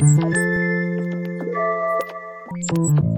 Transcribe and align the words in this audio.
Thank 0.00 0.36
you. 2.72 3.09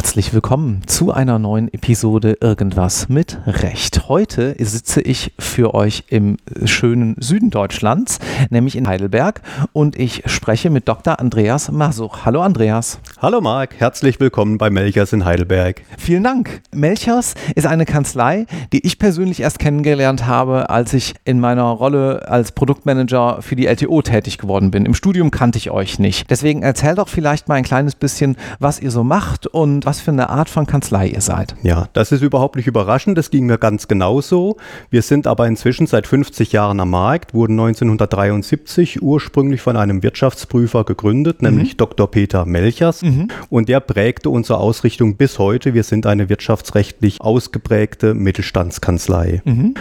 Herzlich 0.00 0.32
willkommen 0.32 0.80
zu 0.86 1.12
einer 1.12 1.38
neuen 1.38 1.72
Episode 1.74 2.38
Irgendwas 2.40 3.10
mit 3.10 3.38
Recht. 3.46 4.08
Heute 4.08 4.56
sitze 4.58 5.02
ich 5.02 5.34
für 5.38 5.74
euch 5.74 6.04
im 6.08 6.38
schönen 6.64 7.16
Süden 7.20 7.50
Deutschlands, 7.50 8.18
nämlich 8.48 8.76
in 8.76 8.88
Heidelberg, 8.88 9.42
und 9.74 9.96
ich 9.96 10.22
spreche 10.24 10.70
mit 10.70 10.88
Dr. 10.88 11.20
Andreas 11.20 11.70
Masuch. 11.70 12.24
Hallo 12.24 12.40
Andreas. 12.40 12.98
Hallo 13.20 13.42
Marc, 13.42 13.74
herzlich 13.78 14.20
willkommen 14.20 14.56
bei 14.56 14.70
Melchers 14.70 15.12
in 15.12 15.26
Heidelberg. 15.26 15.82
Vielen 15.98 16.24
Dank. 16.24 16.62
Melchers 16.72 17.34
ist 17.54 17.66
eine 17.66 17.84
Kanzlei, 17.84 18.46
die 18.72 18.84
ich 18.86 18.98
persönlich 18.98 19.40
erst 19.40 19.58
kennengelernt 19.58 20.26
habe, 20.26 20.70
als 20.70 20.94
ich 20.94 21.14
in 21.24 21.40
meiner 21.40 21.64
Rolle 21.64 22.26
als 22.26 22.52
Produktmanager 22.52 23.42
für 23.42 23.54
die 23.54 23.66
LTO 23.66 24.00
tätig 24.00 24.38
geworden 24.38 24.70
bin. 24.70 24.86
Im 24.86 24.94
Studium 24.94 25.30
kannte 25.30 25.58
ich 25.58 25.70
euch 25.70 25.98
nicht. 25.98 26.30
Deswegen 26.30 26.62
erzähl 26.62 26.94
doch 26.94 27.08
vielleicht 27.08 27.48
mal 27.48 27.56
ein 27.56 27.64
kleines 27.64 27.94
bisschen, 27.94 28.36
was 28.58 28.80
ihr 28.80 28.90
so 28.90 29.04
macht 29.04 29.46
und 29.46 29.80
und 29.80 29.86
was 29.90 30.00
für 30.00 30.12
eine 30.12 30.30
Art 30.30 30.48
von 30.48 30.68
Kanzlei 30.68 31.08
ihr 31.08 31.20
seid. 31.20 31.56
Ja, 31.64 31.88
das 31.94 32.12
ist 32.12 32.22
überhaupt 32.22 32.54
nicht 32.54 32.68
überraschend. 32.68 33.18
Das 33.18 33.30
ging 33.30 33.46
mir 33.46 33.58
ganz 33.58 33.88
genauso. 33.88 34.56
Wir 34.88 35.02
sind 35.02 35.26
aber 35.26 35.48
inzwischen 35.48 35.88
seit 35.88 36.06
50 36.06 36.52
Jahren 36.52 36.78
am 36.78 36.90
Markt, 36.90 37.34
wurden 37.34 37.54
1973 37.54 39.02
ursprünglich 39.02 39.60
von 39.60 39.76
einem 39.76 40.04
Wirtschaftsprüfer 40.04 40.84
gegründet, 40.84 41.42
mhm. 41.42 41.48
nämlich 41.48 41.76
Dr. 41.76 42.08
Peter 42.08 42.46
Melchers. 42.46 43.02
Mhm. 43.02 43.26
Und 43.48 43.68
der 43.68 43.80
prägte 43.80 44.30
unsere 44.30 44.60
Ausrichtung 44.60 45.16
bis 45.16 45.40
heute. 45.40 45.74
Wir 45.74 45.82
sind 45.82 46.06
eine 46.06 46.28
wirtschaftsrechtlich 46.28 47.20
ausgeprägte 47.20 48.14
Mittelstandskanzlei. 48.14 49.42
Mhm. 49.44 49.74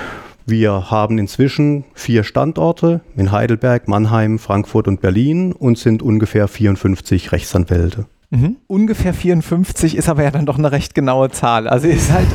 Wir 0.48 0.90
haben 0.90 1.20
inzwischen 1.20 1.84
vier 1.94 2.24
Standorte 2.24 3.02
in 3.16 3.32
Heidelberg, 3.32 3.88
Mannheim, 3.88 4.40
Frankfurt 4.40 4.88
und 4.88 5.02
Berlin 5.02 5.52
und 5.52 5.78
sind 5.78 6.02
ungefähr 6.02 6.48
54 6.48 7.32
Rechtsanwälte. 7.32 8.08
Mhm. 8.32 8.58
Ungefähr 8.68 9.14
54 9.14 9.98
ist 9.98 10.08
aber 10.08 10.24
ja 10.24 10.30
dann 10.30 10.46
doch 10.46 10.60
eine 10.60 10.72
recht 10.72 10.94
genaue 10.94 11.32
Zahl. 11.32 11.68
Also 11.68 11.88
ihr 11.88 12.00
seid 12.00 12.28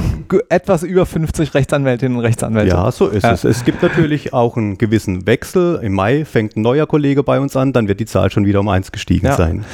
etwas 0.48 0.82
über 0.82 1.06
50 1.06 1.54
Rechtsanwältinnen 1.54 2.18
und 2.18 2.24
Rechtsanwälte. 2.24 2.74
Ja, 2.74 2.90
so 2.90 3.08
ist 3.08 3.22
ja. 3.22 3.32
es. 3.32 3.44
Es 3.44 3.64
gibt 3.64 3.82
natürlich 3.82 4.32
auch 4.32 4.56
einen 4.56 4.76
gewissen 4.76 5.26
Wechsel. 5.26 5.78
Im 5.82 5.92
Mai 5.92 6.24
fängt 6.24 6.56
ein 6.56 6.62
neuer 6.62 6.86
Kollege 6.86 7.22
bei 7.22 7.38
uns 7.38 7.56
an, 7.56 7.72
dann 7.72 7.86
wird 7.86 8.00
die 8.00 8.06
Zahl 8.06 8.30
schon 8.30 8.44
wieder 8.44 8.60
um 8.60 8.68
eins 8.68 8.90
gestiegen 8.90 9.26
ja. 9.26 9.36
sein. 9.36 9.64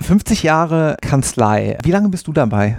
50 0.00 0.42
Jahre 0.42 0.96
Kanzlei. 1.00 1.78
Wie 1.84 1.90
lange 1.92 2.08
bist 2.08 2.26
du 2.26 2.32
dabei? 2.32 2.76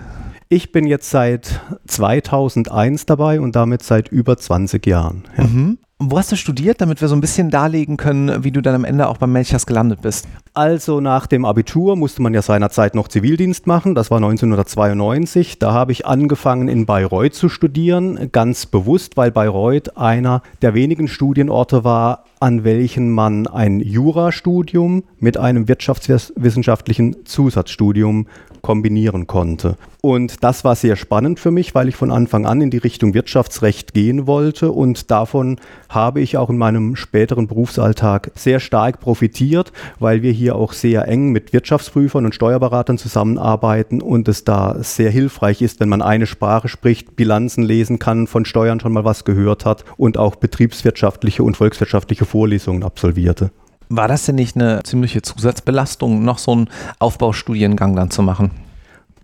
Ich 0.50 0.72
bin 0.72 0.86
jetzt 0.86 1.10
seit 1.12 1.62
2001 1.88 3.06
dabei 3.06 3.40
und 3.40 3.56
damit 3.56 3.84
seit 3.84 4.10
über 4.10 4.36
20 4.36 4.86
Jahren. 4.86 5.24
Ja. 5.38 5.44
Mhm. 5.46 5.78
Wo 6.02 6.18
hast 6.18 6.32
du 6.32 6.38
studiert, 6.38 6.80
damit 6.80 7.02
wir 7.02 7.10
so 7.10 7.16
ein 7.16 7.20
bisschen 7.20 7.50
darlegen 7.50 7.98
können, 7.98 8.46
wie 8.46 8.52
du 8.52 8.62
dann 8.62 8.74
am 8.74 8.86
Ende 8.86 9.10
auch 9.10 9.18
beim 9.18 9.34
Melchers 9.34 9.66
gelandet 9.66 10.02
bist? 10.02 10.30
Also 10.54 11.02
nach 11.02 11.28
dem 11.28 11.44
Abitur 11.44 11.98
musste 11.98 12.22
man 12.22 12.34
ja 12.34 12.42
seinerzeit 12.42 12.96
noch 12.96 13.10
Zivildienst 13.10 13.68
machen. 13.68 13.96
Das 13.96 14.10
war 14.10 14.20
1992. 14.20 15.60
Da 15.60 15.74
habe 15.74 15.92
ich 15.92 16.06
angefangen 16.06 16.70
in 16.70 16.86
Bayreuth 16.86 17.34
zu 17.34 17.50
studieren, 17.50 18.30
ganz 18.32 18.66
bewusst, 18.66 19.18
weil 19.18 19.32
Bayreuth 19.32 19.98
einer 19.98 20.42
der 20.62 20.74
wenigen 20.74 21.10
Studienorte 21.10 21.84
war, 21.84 22.24
an 22.40 22.64
welchen 22.64 23.10
man 23.10 23.48
ein 23.48 23.82
Jurastudium 23.82 25.04
mit 25.20 25.36
einem 25.36 25.68
wirtschaftswissenschaftlichen 25.68 27.26
Zusatzstudium 27.26 28.28
kombinieren 28.62 29.28
konnte. 29.28 29.76
Und 30.02 30.46
das 30.46 30.64
war 30.64 30.76
sehr 30.76 30.96
spannend 30.96 31.42
für 31.42 31.52
mich, 31.52 31.76
weil 31.76 31.90
ich 31.90 31.98
von 31.98 32.10
Anfang 32.10 32.46
an 32.46 32.62
in 32.62 32.70
die 32.70 32.78
Richtung 32.78 33.14
Wirtschaftsrecht 33.14 33.94
gehen 33.94 34.28
wollte 34.28 34.72
und 34.72 35.12
davon 35.12 35.60
habe 35.90 36.22
ich 36.22 36.38
auch 36.38 36.50
in 36.50 36.58
meinem 36.58 36.96
späteren 36.96 37.48
Berufsalltag 37.48 38.32
sehr 38.34 38.62
stark 38.62 39.02
profitiert, 39.02 39.74
weil 40.00 40.22
wir 40.22 40.32
hier 40.32 40.56
auch 40.56 40.72
sehr 40.72 41.06
eng 41.10 41.34
mit 41.34 41.52
Wirtschaftsprüfern 41.52 42.26
und 42.26 42.34
Steuerberatern 42.34 42.98
zusammenarbeiten 42.98 44.02
und 44.02 44.30
es 44.30 44.46
da 44.46 44.78
sehr 44.82 45.12
hilfreich 45.12 45.62
ist, 45.62 45.82
wenn 45.82 45.90
man 45.90 46.02
eine 46.02 46.28
Sprache 46.28 46.70
spricht, 46.70 47.18
Bilanzen 47.18 47.64
lesen 47.64 48.00
kann, 48.00 48.26
von 48.28 48.46
Steuern 48.46 48.80
schon 48.80 48.94
mal 48.94 49.04
was 49.04 49.26
gehört 49.26 49.66
hat 49.66 49.84
und 49.98 50.18
auch 50.18 50.38
betriebswirtschaftliche 50.38 51.44
und 51.44 51.58
volkswirtschaftliche 51.58 52.24
Vorlesungen 52.24 52.84
absolvierte. 52.84 53.52
War 53.90 54.08
das 54.08 54.26
denn 54.26 54.36
nicht 54.36 54.56
eine 54.56 54.82
ziemliche 54.84 55.22
Zusatzbelastung, 55.24 56.24
noch 56.24 56.38
so 56.38 56.54
einen 56.54 56.70
Aufbaustudiengang 57.00 57.98
dann 57.98 58.12
zu 58.12 58.22
machen? 58.22 58.52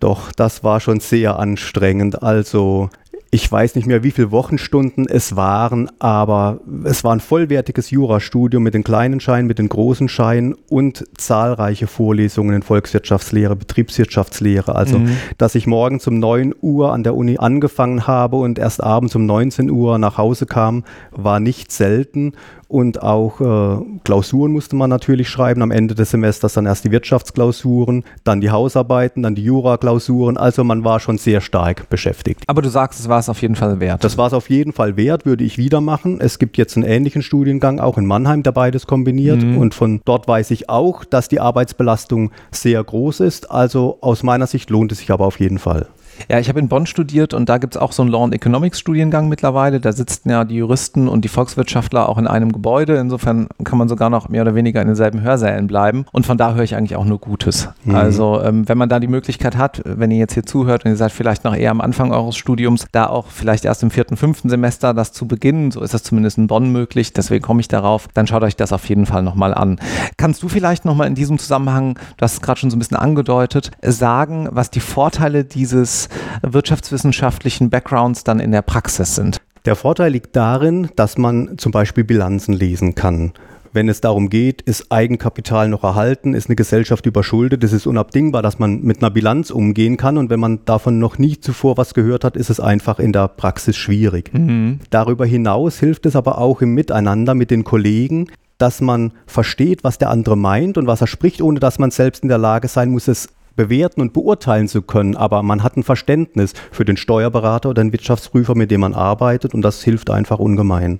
Doch, 0.05 0.31
das 0.31 0.63
war 0.63 0.81
schon 0.81 0.99
sehr 0.99 1.39
anstrengend. 1.39 2.21
Also 2.21 2.91
ich 3.31 3.51
weiß 3.51 3.73
nicht 3.73 3.87
mehr, 3.87 4.03
wie 4.03 4.11
viele 4.11 4.29
Wochenstunden 4.29 5.07
es 5.09 5.35
waren, 5.35 5.89
aber 5.97 6.59
es 6.83 7.03
war 7.03 7.11
ein 7.11 7.19
vollwertiges 7.19 7.89
Jurastudium 7.89 8.61
mit 8.61 8.75
den 8.75 8.83
kleinen 8.83 9.19
Scheinen, 9.19 9.47
mit 9.47 9.57
den 9.57 9.67
großen 9.67 10.07
Scheinen 10.07 10.53
und 10.69 11.05
zahlreiche 11.17 11.87
Vorlesungen 11.87 12.55
in 12.55 12.61
Volkswirtschaftslehre, 12.61 13.55
Betriebswirtschaftslehre. 13.55 14.75
Also, 14.75 14.99
mhm. 14.99 15.17
dass 15.39 15.55
ich 15.55 15.65
morgens 15.65 16.05
um 16.05 16.19
9 16.19 16.53
Uhr 16.61 16.93
an 16.93 17.01
der 17.01 17.15
Uni 17.15 17.39
angefangen 17.39 18.05
habe 18.05 18.35
und 18.35 18.59
erst 18.59 18.83
abends 18.83 19.15
um 19.15 19.25
19 19.25 19.71
Uhr 19.71 19.97
nach 19.97 20.19
Hause 20.19 20.45
kam, 20.45 20.83
war 21.09 21.39
nicht 21.39 21.71
selten 21.71 22.33
und 22.67 23.01
auch 23.01 23.41
äh, 23.41 23.83
Klausuren 24.03 24.51
musste 24.51 24.75
man 24.75 24.89
natürlich 24.89 25.29
schreiben. 25.29 25.61
Am 25.61 25.71
Ende 25.71 25.95
des 25.95 26.11
Semesters 26.11 26.53
dann 26.53 26.65
erst 26.65 26.85
die 26.85 26.91
Wirtschaftsklausuren, 26.91 28.03
dann 28.23 28.41
die 28.41 28.51
Hausarbeiten, 28.51 29.23
dann 29.23 29.35
die 29.35 29.43
Juraklausuren. 29.43 30.37
Also 30.37 30.63
man 30.63 30.83
war 30.83 30.99
schon 30.99 31.17
sehr 31.17 31.41
stark 31.41 31.89
beschäftigt. 31.89 32.43
Aber 32.47 32.61
du 32.61 32.69
sagst, 32.69 32.99
es 32.99 33.09
war 33.09 33.19
es 33.19 33.29
auf 33.29 33.41
jeden 33.41 33.55
Fall 33.55 33.79
wert. 33.79 34.03
Das 34.03 34.17
war 34.17 34.27
es 34.27 34.33
auf 34.33 34.49
jeden 34.49 34.73
Fall 34.73 34.97
wert, 34.97 35.25
würde 35.25 35.43
ich 35.43 35.57
wieder 35.57 35.81
machen. 35.81 36.19
Es 36.19 36.39
gibt 36.39 36.57
jetzt 36.57 36.75
einen 36.75 36.85
ähnlichen 36.85 37.21
Studiengang 37.21 37.79
auch 37.79 37.97
in 37.97 38.05
Mannheim, 38.05 38.43
der 38.43 38.51
beides 38.51 38.87
kombiniert. 38.87 39.43
Mhm. 39.43 39.57
Und 39.57 39.73
von 39.73 40.01
dort 40.05 40.27
weiß 40.27 40.51
ich 40.51 40.69
auch, 40.69 41.05
dass 41.05 41.27
die 41.27 41.39
Arbeitsbelastung 41.39 42.31
sehr 42.51 42.83
groß 42.83 43.19
ist. 43.19 43.51
Also 43.51 43.97
aus 44.01 44.23
meiner 44.23 44.47
Sicht 44.47 44.69
lohnt 44.69 44.91
es 44.91 44.99
sich 44.99 45.11
aber 45.11 45.25
auf 45.25 45.39
jeden 45.39 45.59
Fall. 45.59 45.87
Ja, 46.29 46.39
ich 46.39 46.49
habe 46.49 46.59
in 46.59 46.67
Bonn 46.67 46.85
studiert 46.85 47.33
und 47.33 47.49
da 47.49 47.57
gibt 47.57 47.75
es 47.75 47.81
auch 47.81 47.91
so 47.91 48.01
einen 48.01 48.11
Law 48.11 48.23
and 48.23 48.33
Economics 48.33 48.79
Studiengang 48.79 49.29
mittlerweile. 49.29 49.79
Da 49.79 49.91
sitzen 49.91 50.29
ja 50.29 50.43
die 50.43 50.55
Juristen 50.55 51.07
und 51.07 51.23
die 51.23 51.29
Volkswirtschaftler 51.29 52.09
auch 52.09 52.17
in 52.17 52.27
einem 52.27 52.51
Gebäude. 52.51 52.95
Insofern 52.97 53.47
kann 53.63 53.77
man 53.77 53.89
sogar 53.89 54.09
noch 54.09 54.29
mehr 54.29 54.41
oder 54.41 54.55
weniger 54.55 54.81
in 54.81 54.87
denselben 54.87 55.21
Hörsälen 55.21 55.67
bleiben. 55.67 56.05
Und 56.11 56.25
von 56.25 56.37
da 56.37 56.53
höre 56.53 56.63
ich 56.63 56.75
eigentlich 56.75 56.95
auch 56.95 57.05
nur 57.05 57.19
Gutes. 57.19 57.69
Mhm. 57.83 57.95
Also 57.95 58.41
ähm, 58.41 58.67
wenn 58.67 58.77
man 58.77 58.89
da 58.89 58.99
die 58.99 59.07
Möglichkeit 59.07 59.57
hat, 59.57 59.81
wenn 59.85 60.11
ihr 60.11 60.17
jetzt 60.17 60.33
hier 60.33 60.45
zuhört 60.45 60.85
und 60.85 60.91
ihr 60.91 60.97
seid 60.97 61.11
vielleicht 61.11 61.43
noch 61.43 61.55
eher 61.55 61.71
am 61.71 61.81
Anfang 61.81 62.11
eures 62.11 62.35
Studiums, 62.35 62.85
da 62.91 63.07
auch 63.07 63.27
vielleicht 63.27 63.65
erst 63.65 63.83
im 63.83 63.91
vierten, 63.91 64.17
fünften 64.17 64.49
Semester 64.49 64.93
das 64.93 65.11
zu 65.11 65.27
beginnen, 65.27 65.71
so 65.71 65.81
ist 65.81 65.93
das 65.93 66.03
zumindest 66.03 66.37
in 66.37 66.47
Bonn 66.47 66.71
möglich, 66.71 67.13
deswegen 67.13 67.43
komme 67.43 67.61
ich 67.61 67.67
darauf, 67.67 68.07
dann 68.13 68.27
schaut 68.27 68.43
euch 68.43 68.55
das 68.55 68.73
auf 68.73 68.87
jeden 68.89 69.05
Fall 69.05 69.23
nochmal 69.23 69.53
an. 69.53 69.79
Kannst 70.17 70.43
du 70.43 70.49
vielleicht 70.49 70.85
nochmal 70.85 71.07
in 71.07 71.15
diesem 71.15 71.37
Zusammenhang, 71.37 71.95
du 72.17 72.23
hast 72.23 72.33
es 72.33 72.41
gerade 72.41 72.59
schon 72.59 72.69
so 72.69 72.75
ein 72.75 72.79
bisschen 72.79 72.97
angedeutet, 72.97 73.71
sagen, 73.81 74.47
was 74.51 74.69
die 74.69 74.79
Vorteile 74.79 75.43
dieses 75.43 76.04
wirtschaftswissenschaftlichen 76.41 77.69
Backgrounds 77.69 78.23
dann 78.23 78.39
in 78.39 78.51
der 78.51 78.61
Praxis 78.61 79.15
sind? 79.15 79.37
Der 79.65 79.75
Vorteil 79.75 80.11
liegt 80.11 80.35
darin, 80.35 80.89
dass 80.95 81.17
man 81.17 81.57
zum 81.57 81.71
Beispiel 81.71 82.03
Bilanzen 82.03 82.53
lesen 82.53 82.95
kann 82.95 83.33
wenn 83.75 83.89
es 83.89 83.99
darum 83.99 84.29
geht, 84.29 84.61
ist 84.61 84.89
Eigenkapital 84.89 85.67
noch 85.67 85.83
erhalten, 85.83 86.33
ist 86.33 86.47
eine 86.47 86.55
Gesellschaft 86.55 87.05
überschuldet, 87.05 87.63
es 87.63 87.73
ist 87.73 87.85
unabdingbar, 87.85 88.41
dass 88.41 88.57
man 88.57 88.81
mit 88.81 89.03
einer 89.03 89.11
Bilanz 89.11 89.51
umgehen 89.51 89.97
kann 89.97 90.17
und 90.17 90.29
wenn 90.29 90.39
man 90.39 90.63
davon 90.63 90.97
noch 90.97 91.17
nie 91.17 91.37
zuvor 91.39 91.75
was 91.75 91.93
gehört 91.93 92.23
hat, 92.23 92.37
ist 92.37 92.49
es 92.49 92.61
einfach 92.61 92.99
in 92.99 93.11
der 93.11 93.27
Praxis 93.27 93.75
schwierig. 93.75 94.33
Mhm. 94.33 94.79
Darüber 94.89 95.25
hinaus 95.25 95.77
hilft 95.77 96.05
es 96.05 96.15
aber 96.15 96.37
auch 96.37 96.61
im 96.61 96.73
Miteinander 96.73 97.35
mit 97.35 97.51
den 97.51 97.65
Kollegen, 97.65 98.27
dass 98.57 98.79
man 98.79 99.11
versteht, 99.27 99.83
was 99.83 99.97
der 99.97 100.09
andere 100.09 100.37
meint 100.37 100.77
und 100.77 100.87
was 100.87 101.01
er 101.01 101.07
spricht, 101.07 101.41
ohne 101.41 101.59
dass 101.59 101.77
man 101.77 101.91
selbst 101.91 102.23
in 102.23 102.29
der 102.29 102.37
Lage 102.37 102.69
sein 102.69 102.89
muss, 102.89 103.09
es 103.09 103.27
bewerten 103.55 104.01
und 104.01 104.13
beurteilen 104.13 104.67
zu 104.67 104.81
können, 104.81 105.15
aber 105.15 105.43
man 105.43 105.63
hat 105.63 105.77
ein 105.77 105.83
Verständnis 105.83 106.53
für 106.71 106.85
den 106.85 106.97
Steuerberater 106.97 107.69
oder 107.69 107.83
den 107.83 107.91
Wirtschaftsprüfer, 107.91 108.55
mit 108.55 108.71
dem 108.71 108.81
man 108.81 108.93
arbeitet 108.93 109.53
und 109.53 109.61
das 109.61 109.83
hilft 109.83 110.09
einfach 110.09 110.39
ungemein. 110.39 110.99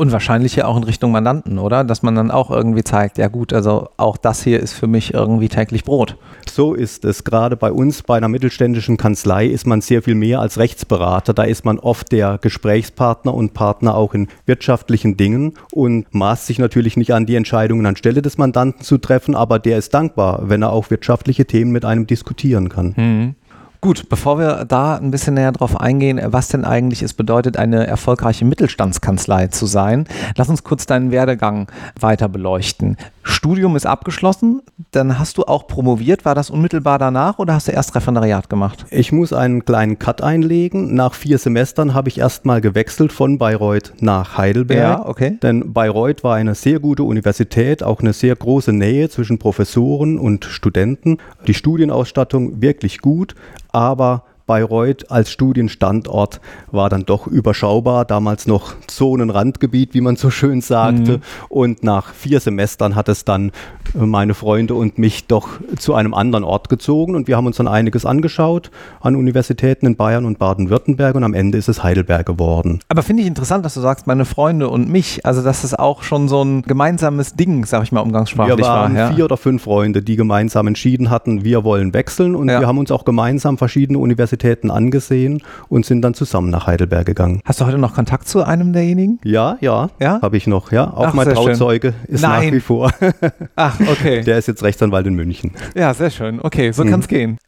Und 0.00 0.12
wahrscheinlich 0.12 0.56
ja 0.56 0.64
auch 0.64 0.78
in 0.78 0.84
Richtung 0.84 1.12
Mandanten, 1.12 1.58
oder? 1.58 1.84
Dass 1.84 2.02
man 2.02 2.14
dann 2.14 2.30
auch 2.30 2.50
irgendwie 2.50 2.82
zeigt, 2.82 3.18
ja 3.18 3.28
gut, 3.28 3.52
also 3.52 3.90
auch 3.98 4.16
das 4.16 4.42
hier 4.42 4.58
ist 4.58 4.72
für 4.72 4.86
mich 4.86 5.12
irgendwie 5.12 5.50
täglich 5.50 5.84
Brot. 5.84 6.16
So 6.50 6.72
ist 6.72 7.04
es. 7.04 7.22
Gerade 7.22 7.54
bei 7.54 7.70
uns, 7.70 8.02
bei 8.02 8.16
einer 8.16 8.28
mittelständischen 8.28 8.96
Kanzlei, 8.96 9.44
ist 9.44 9.66
man 9.66 9.82
sehr 9.82 10.00
viel 10.00 10.14
mehr 10.14 10.40
als 10.40 10.56
Rechtsberater. 10.56 11.34
Da 11.34 11.42
ist 11.42 11.66
man 11.66 11.78
oft 11.78 12.12
der 12.12 12.38
Gesprächspartner 12.40 13.34
und 13.34 13.52
Partner 13.52 13.94
auch 13.94 14.14
in 14.14 14.28
wirtschaftlichen 14.46 15.18
Dingen 15.18 15.52
und 15.70 16.06
maßt 16.14 16.46
sich 16.46 16.58
natürlich 16.58 16.96
nicht 16.96 17.12
an, 17.12 17.26
die 17.26 17.34
Entscheidungen 17.34 17.84
anstelle 17.84 18.22
des 18.22 18.38
Mandanten 18.38 18.82
zu 18.82 18.96
treffen, 18.96 19.34
aber 19.34 19.58
der 19.58 19.76
ist 19.76 19.92
dankbar, 19.92 20.48
wenn 20.48 20.62
er 20.62 20.72
auch 20.72 20.88
wirtschaftliche 20.88 21.44
Themen 21.44 21.72
mit 21.72 21.84
einem 21.84 22.06
diskutieren 22.06 22.70
kann. 22.70 22.94
Mhm. 22.96 23.34
Gut, 23.82 24.10
bevor 24.10 24.38
wir 24.38 24.66
da 24.66 24.96
ein 24.96 25.10
bisschen 25.10 25.34
näher 25.34 25.52
drauf 25.52 25.80
eingehen, 25.80 26.20
was 26.22 26.48
denn 26.48 26.66
eigentlich 26.66 27.00
es 27.00 27.14
bedeutet, 27.14 27.56
eine 27.56 27.86
erfolgreiche 27.86 28.44
Mittelstandskanzlei 28.44 29.46
zu 29.46 29.64
sein, 29.64 30.06
lass 30.36 30.50
uns 30.50 30.64
kurz 30.64 30.84
deinen 30.84 31.12
Werdegang 31.12 31.66
weiter 31.98 32.28
beleuchten. 32.28 32.98
Studium 33.30 33.76
ist 33.76 33.86
abgeschlossen, 33.86 34.62
dann 34.90 35.18
hast 35.18 35.38
du 35.38 35.44
auch 35.44 35.66
promoviert. 35.66 36.24
War 36.24 36.34
das 36.34 36.50
unmittelbar 36.50 36.98
danach 36.98 37.38
oder 37.38 37.54
hast 37.54 37.68
du 37.68 37.72
erst 37.72 37.94
Referendariat 37.94 38.50
gemacht? 38.50 38.86
Ich 38.90 39.12
muss 39.12 39.32
einen 39.32 39.64
kleinen 39.64 39.98
Cut 39.98 40.22
einlegen. 40.22 40.94
Nach 40.94 41.14
vier 41.14 41.38
Semestern 41.38 41.94
habe 41.94 42.08
ich 42.08 42.18
erstmal 42.18 42.60
gewechselt 42.60 43.12
von 43.12 43.38
Bayreuth 43.38 43.92
nach 44.00 44.36
Heidelberg. 44.36 44.98
Ja, 44.98 45.06
okay. 45.06 45.38
Denn 45.42 45.72
Bayreuth 45.72 46.24
war 46.24 46.36
eine 46.36 46.54
sehr 46.54 46.80
gute 46.80 47.04
Universität, 47.04 47.82
auch 47.82 48.00
eine 48.00 48.12
sehr 48.12 48.36
große 48.36 48.72
Nähe 48.72 49.08
zwischen 49.08 49.38
Professoren 49.38 50.18
und 50.18 50.44
Studenten. 50.44 51.18
Die 51.46 51.54
Studienausstattung 51.54 52.60
wirklich 52.60 52.98
gut, 52.98 53.34
aber 53.72 54.24
Bayreuth 54.50 55.12
als 55.12 55.30
Studienstandort 55.30 56.40
war 56.72 56.88
dann 56.88 57.04
doch 57.04 57.28
überschaubar, 57.28 58.04
damals 58.04 58.48
noch 58.48 58.74
Zonenrandgebiet, 58.88 59.94
wie 59.94 60.00
man 60.00 60.16
so 60.16 60.28
schön 60.28 60.60
sagte. 60.60 61.18
Mhm. 61.18 61.22
Und 61.48 61.84
nach 61.84 62.12
vier 62.12 62.40
Semestern 62.40 62.96
hat 62.96 63.08
es 63.08 63.24
dann 63.24 63.52
meine 63.94 64.34
Freunde 64.34 64.74
und 64.74 64.98
mich 64.98 65.28
doch 65.28 65.50
zu 65.78 65.94
einem 65.94 66.14
anderen 66.14 66.42
Ort 66.42 66.68
gezogen 66.68 67.14
und 67.14 67.28
wir 67.28 67.36
haben 67.36 67.46
uns 67.46 67.58
dann 67.58 67.68
einiges 67.68 68.04
angeschaut 68.04 68.72
an 69.00 69.14
Universitäten 69.14 69.86
in 69.86 69.94
Bayern 69.94 70.24
und 70.24 70.40
Baden-Württemberg 70.40 71.14
und 71.14 71.22
am 71.22 71.34
Ende 71.34 71.56
ist 71.56 71.68
es 71.68 71.84
Heidelberg 71.84 72.26
geworden. 72.26 72.80
Aber 72.88 73.04
finde 73.04 73.22
ich 73.22 73.28
interessant, 73.28 73.64
dass 73.64 73.74
du 73.74 73.80
sagst, 73.80 74.08
meine 74.08 74.24
Freunde 74.24 74.68
und 74.68 74.88
mich, 74.88 75.24
also 75.24 75.42
dass 75.44 75.62
es 75.62 75.74
auch 75.74 76.02
schon 76.02 76.26
so 76.28 76.42
ein 76.42 76.62
gemeinsames 76.62 77.34
Ding, 77.34 77.64
sag 77.66 77.84
ich 77.84 77.92
mal, 77.92 78.00
umgangssprachlich 78.00 78.58
wir 78.58 78.64
waren 78.64 78.96
war. 78.96 79.10
Ja. 79.10 79.12
vier 79.12 79.26
oder 79.26 79.36
fünf 79.36 79.62
Freunde, 79.62 80.02
die 80.02 80.16
gemeinsam 80.16 80.66
entschieden 80.66 81.08
hatten, 81.08 81.44
wir 81.44 81.62
wollen 81.62 81.94
wechseln 81.94 82.34
und 82.34 82.48
ja. 82.48 82.58
wir 82.58 82.66
haben 82.66 82.78
uns 82.78 82.90
auch 82.90 83.04
gemeinsam 83.04 83.56
verschiedene 83.56 83.98
Universitäten 84.00 84.39
angesehen 84.70 85.42
und 85.68 85.86
sind 85.86 86.02
dann 86.02 86.14
zusammen 86.14 86.50
nach 86.50 86.66
Heidelberg 86.66 87.06
gegangen. 87.06 87.40
Hast 87.44 87.60
du 87.60 87.66
heute 87.66 87.78
noch 87.78 87.94
Kontakt 87.94 88.28
zu 88.28 88.42
einem 88.42 88.72
derjenigen? 88.72 89.18
Ja, 89.24 89.56
ja, 89.60 89.90
ja? 90.00 90.20
habe 90.22 90.36
ich 90.36 90.46
noch, 90.46 90.72
ja. 90.72 90.92
Auch 90.92 91.08
Ach, 91.08 91.14
mein 91.14 91.28
Trauzeuge 91.28 91.92
schön. 91.92 92.14
ist 92.14 92.22
Nein. 92.22 92.46
nach 92.46 92.52
wie 92.52 92.60
vor. 92.60 92.92
Ach, 93.56 93.78
okay. 93.80 94.22
Der 94.22 94.38
ist 94.38 94.48
jetzt 94.48 94.62
Rechtsanwalt 94.62 95.06
in 95.06 95.14
München. 95.14 95.52
Ja, 95.74 95.94
sehr 95.94 96.10
schön. 96.10 96.40
Okay, 96.40 96.72
so 96.72 96.84
mhm. 96.84 96.90
kann 96.90 97.00
es 97.00 97.08
gehen. 97.08 97.38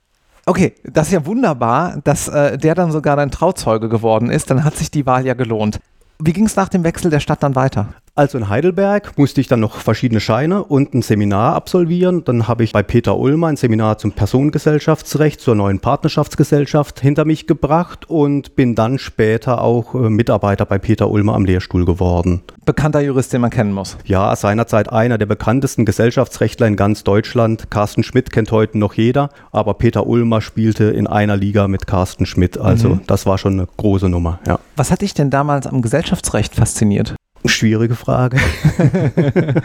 Okay, 0.44 0.74
das 0.84 1.06
ist 1.06 1.12
ja 1.12 1.24
wunderbar, 1.24 1.98
dass 2.02 2.28
äh, 2.28 2.58
der 2.58 2.74
dann 2.74 2.90
sogar 2.90 3.16
dein 3.16 3.30
Trauzeuge 3.30 3.88
geworden 3.88 4.30
ist. 4.30 4.50
Dann 4.50 4.64
hat 4.64 4.76
sich 4.76 4.90
die 4.90 5.06
Wahl 5.06 5.24
ja 5.24 5.34
gelohnt. 5.34 5.78
Wie 6.18 6.32
ging 6.32 6.46
es 6.46 6.56
nach 6.56 6.68
dem 6.68 6.84
Wechsel 6.84 7.10
der 7.10 7.20
Stadt 7.20 7.42
dann 7.42 7.54
weiter? 7.54 7.88
Also 8.14 8.36
in 8.36 8.50
Heidelberg 8.50 9.16
musste 9.16 9.40
ich 9.40 9.48
dann 9.48 9.60
noch 9.60 9.76
verschiedene 9.76 10.20
Scheine 10.20 10.64
und 10.64 10.92
ein 10.92 11.00
Seminar 11.00 11.54
absolvieren. 11.54 12.24
Dann 12.24 12.46
habe 12.46 12.62
ich 12.62 12.72
bei 12.72 12.82
Peter 12.82 13.16
Ulmer 13.16 13.46
ein 13.46 13.56
Seminar 13.56 13.96
zum 13.96 14.12
Personengesellschaftsrecht, 14.12 15.40
zur 15.40 15.54
neuen 15.54 15.80
Partnerschaftsgesellschaft 15.80 17.00
hinter 17.00 17.24
mich 17.24 17.46
gebracht 17.46 18.10
und 18.10 18.54
bin 18.54 18.74
dann 18.74 18.98
später 18.98 19.62
auch 19.62 19.94
äh, 19.94 20.10
Mitarbeiter 20.10 20.66
bei 20.66 20.78
Peter 20.78 21.10
Ulmer 21.10 21.34
am 21.34 21.46
Lehrstuhl 21.46 21.86
geworden. 21.86 22.42
Bekannter 22.66 23.00
Jurist, 23.00 23.32
den 23.32 23.40
man 23.40 23.48
kennen 23.48 23.72
muss. 23.72 23.96
Ja, 24.04 24.36
seinerzeit 24.36 24.92
einer 24.92 25.16
der 25.16 25.26
bekanntesten 25.26 25.86
Gesellschaftsrechtler 25.86 26.66
in 26.66 26.76
ganz 26.76 27.04
Deutschland. 27.04 27.70
Carsten 27.70 28.02
Schmidt 28.02 28.30
kennt 28.30 28.52
heute 28.52 28.76
noch 28.76 28.92
jeder, 28.92 29.30
aber 29.52 29.72
Peter 29.72 30.06
Ulmer 30.06 30.42
spielte 30.42 30.84
in 30.84 31.06
einer 31.06 31.38
Liga 31.38 31.66
mit 31.66 31.86
Carsten 31.86 32.26
Schmidt. 32.26 32.58
Also 32.58 32.90
mhm. 32.90 33.00
das 33.06 33.24
war 33.24 33.38
schon 33.38 33.54
eine 33.54 33.68
große 33.78 34.10
Nummer. 34.10 34.38
Ja. 34.46 34.58
Was 34.76 34.90
hat 34.90 35.00
dich 35.00 35.14
denn 35.14 35.30
damals 35.30 35.66
am 35.66 35.80
Gesellschaftsrecht 35.80 36.54
fasziniert? 36.54 37.14
Schwierige 37.44 37.94
Frage. 37.94 38.36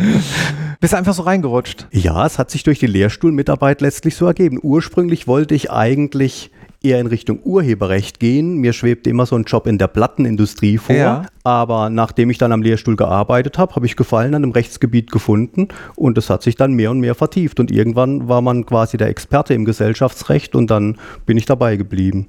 Bist 0.79 0.93
du 0.93 0.97
einfach 0.97 1.13
so 1.13 1.23
reingerutscht? 1.23 1.87
Ja, 1.91 2.25
es 2.25 2.39
hat 2.39 2.51
sich 2.51 2.63
durch 2.63 2.79
die 2.79 2.87
Lehrstuhlmitarbeit 2.87 3.81
letztlich 3.81 4.15
so 4.15 4.25
ergeben. 4.25 4.59
Ursprünglich 4.61 5.27
wollte 5.27 5.53
ich 5.55 5.71
eigentlich 5.71 6.51
eher 6.83 6.99
in 6.99 7.07
Richtung 7.07 7.39
Urheberrecht 7.43 8.19
gehen. 8.19 8.57
Mir 8.57 8.73
schwebte 8.73 9.09
immer 9.09 9.25
so 9.25 9.35
ein 9.35 9.43
Job 9.43 9.67
in 9.67 9.77
der 9.77 9.87
Plattenindustrie 9.87 10.77
vor. 10.77 10.95
Ja. 10.95 11.25
Aber 11.43 11.89
nachdem 11.89 12.29
ich 12.29 12.37
dann 12.37 12.51
am 12.51 12.61
Lehrstuhl 12.61 12.95
gearbeitet 12.95 13.57
habe, 13.57 13.75
habe 13.75 13.85
ich 13.85 13.95
Gefallen 13.95 14.35
an 14.35 14.43
dem 14.43 14.51
Rechtsgebiet 14.51 15.11
gefunden 15.11 15.69
und 15.95 16.17
es 16.17 16.29
hat 16.29 16.43
sich 16.43 16.55
dann 16.55 16.73
mehr 16.73 16.91
und 16.91 16.99
mehr 16.99 17.15
vertieft. 17.15 17.59
Und 17.59 17.71
irgendwann 17.71 18.27
war 18.27 18.41
man 18.41 18.65
quasi 18.65 18.97
der 18.97 19.07
Experte 19.07 19.53
im 19.53 19.65
Gesellschaftsrecht 19.65 20.55
und 20.55 20.69
dann 20.69 20.97
bin 21.25 21.37
ich 21.37 21.45
dabei 21.45 21.75
geblieben. 21.75 22.27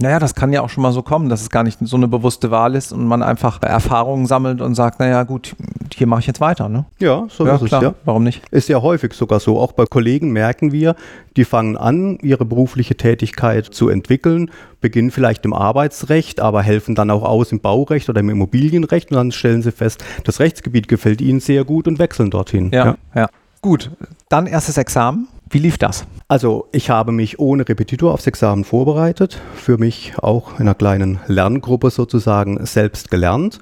Naja, 0.00 0.20
das 0.20 0.36
kann 0.36 0.52
ja 0.52 0.62
auch 0.62 0.68
schon 0.70 0.82
mal 0.82 0.92
so 0.92 1.02
kommen, 1.02 1.28
dass 1.28 1.42
es 1.42 1.50
gar 1.50 1.64
nicht 1.64 1.78
so 1.80 1.96
eine 1.96 2.06
bewusste 2.06 2.52
Wahl 2.52 2.76
ist 2.76 2.92
und 2.92 3.04
man 3.04 3.20
einfach 3.20 3.60
Erfahrungen 3.62 4.26
sammelt 4.26 4.60
und 4.60 4.76
sagt, 4.76 5.00
naja 5.00 5.24
gut, 5.24 5.56
hier 5.92 6.06
mache 6.06 6.20
ich 6.20 6.28
jetzt 6.28 6.40
weiter. 6.40 6.68
Ne? 6.68 6.84
Ja, 7.00 7.26
so 7.28 7.44
ja, 7.44 7.56
ist 7.56 7.64
klar. 7.64 7.82
es, 7.82 7.88
ja. 7.88 7.94
Warum 8.04 8.22
nicht? 8.22 8.42
Ist 8.52 8.68
ja 8.68 8.80
häufig 8.80 9.12
sogar 9.14 9.40
so. 9.40 9.58
Auch 9.58 9.72
bei 9.72 9.86
Kollegen 9.86 10.30
merken 10.30 10.70
wir, 10.70 10.94
die 11.36 11.44
fangen 11.44 11.76
an, 11.76 12.18
ihre 12.22 12.44
berufliche 12.44 12.96
Tätigkeit 12.96 13.66
zu 13.66 13.88
entwickeln, 13.88 14.52
beginnen 14.80 15.10
vielleicht 15.10 15.44
im 15.44 15.52
Arbeitsrecht, 15.52 16.38
aber 16.38 16.62
helfen 16.62 16.94
dann 16.94 17.10
auch 17.10 17.24
aus 17.24 17.50
im 17.50 17.58
Baurecht 17.58 18.08
oder 18.08 18.20
im 18.20 18.30
Immobilienrecht 18.30 19.10
und 19.10 19.16
dann 19.16 19.32
stellen 19.32 19.62
sie 19.62 19.72
fest, 19.72 20.04
das 20.22 20.38
Rechtsgebiet 20.38 20.86
gefällt 20.86 21.20
ihnen 21.20 21.40
sehr 21.40 21.64
gut 21.64 21.88
und 21.88 21.98
wechseln 21.98 22.30
dorthin. 22.30 22.70
ja. 22.72 22.86
ja. 22.86 22.96
ja. 23.14 23.28
Gut, 23.60 23.90
dann 24.28 24.46
erstes 24.46 24.76
Examen. 24.78 25.26
Wie 25.50 25.58
lief 25.58 25.78
das? 25.78 26.04
Also 26.28 26.68
ich 26.72 26.90
habe 26.90 27.10
mich 27.12 27.38
ohne 27.38 27.66
Repetitor 27.66 28.12
aufs 28.12 28.26
Examen 28.26 28.64
vorbereitet, 28.64 29.40
für 29.54 29.78
mich 29.78 30.12
auch 30.18 30.54
in 30.54 30.62
einer 30.62 30.74
kleinen 30.74 31.20
Lerngruppe 31.26 31.90
sozusagen 31.90 32.64
selbst 32.66 33.10
gelernt 33.10 33.58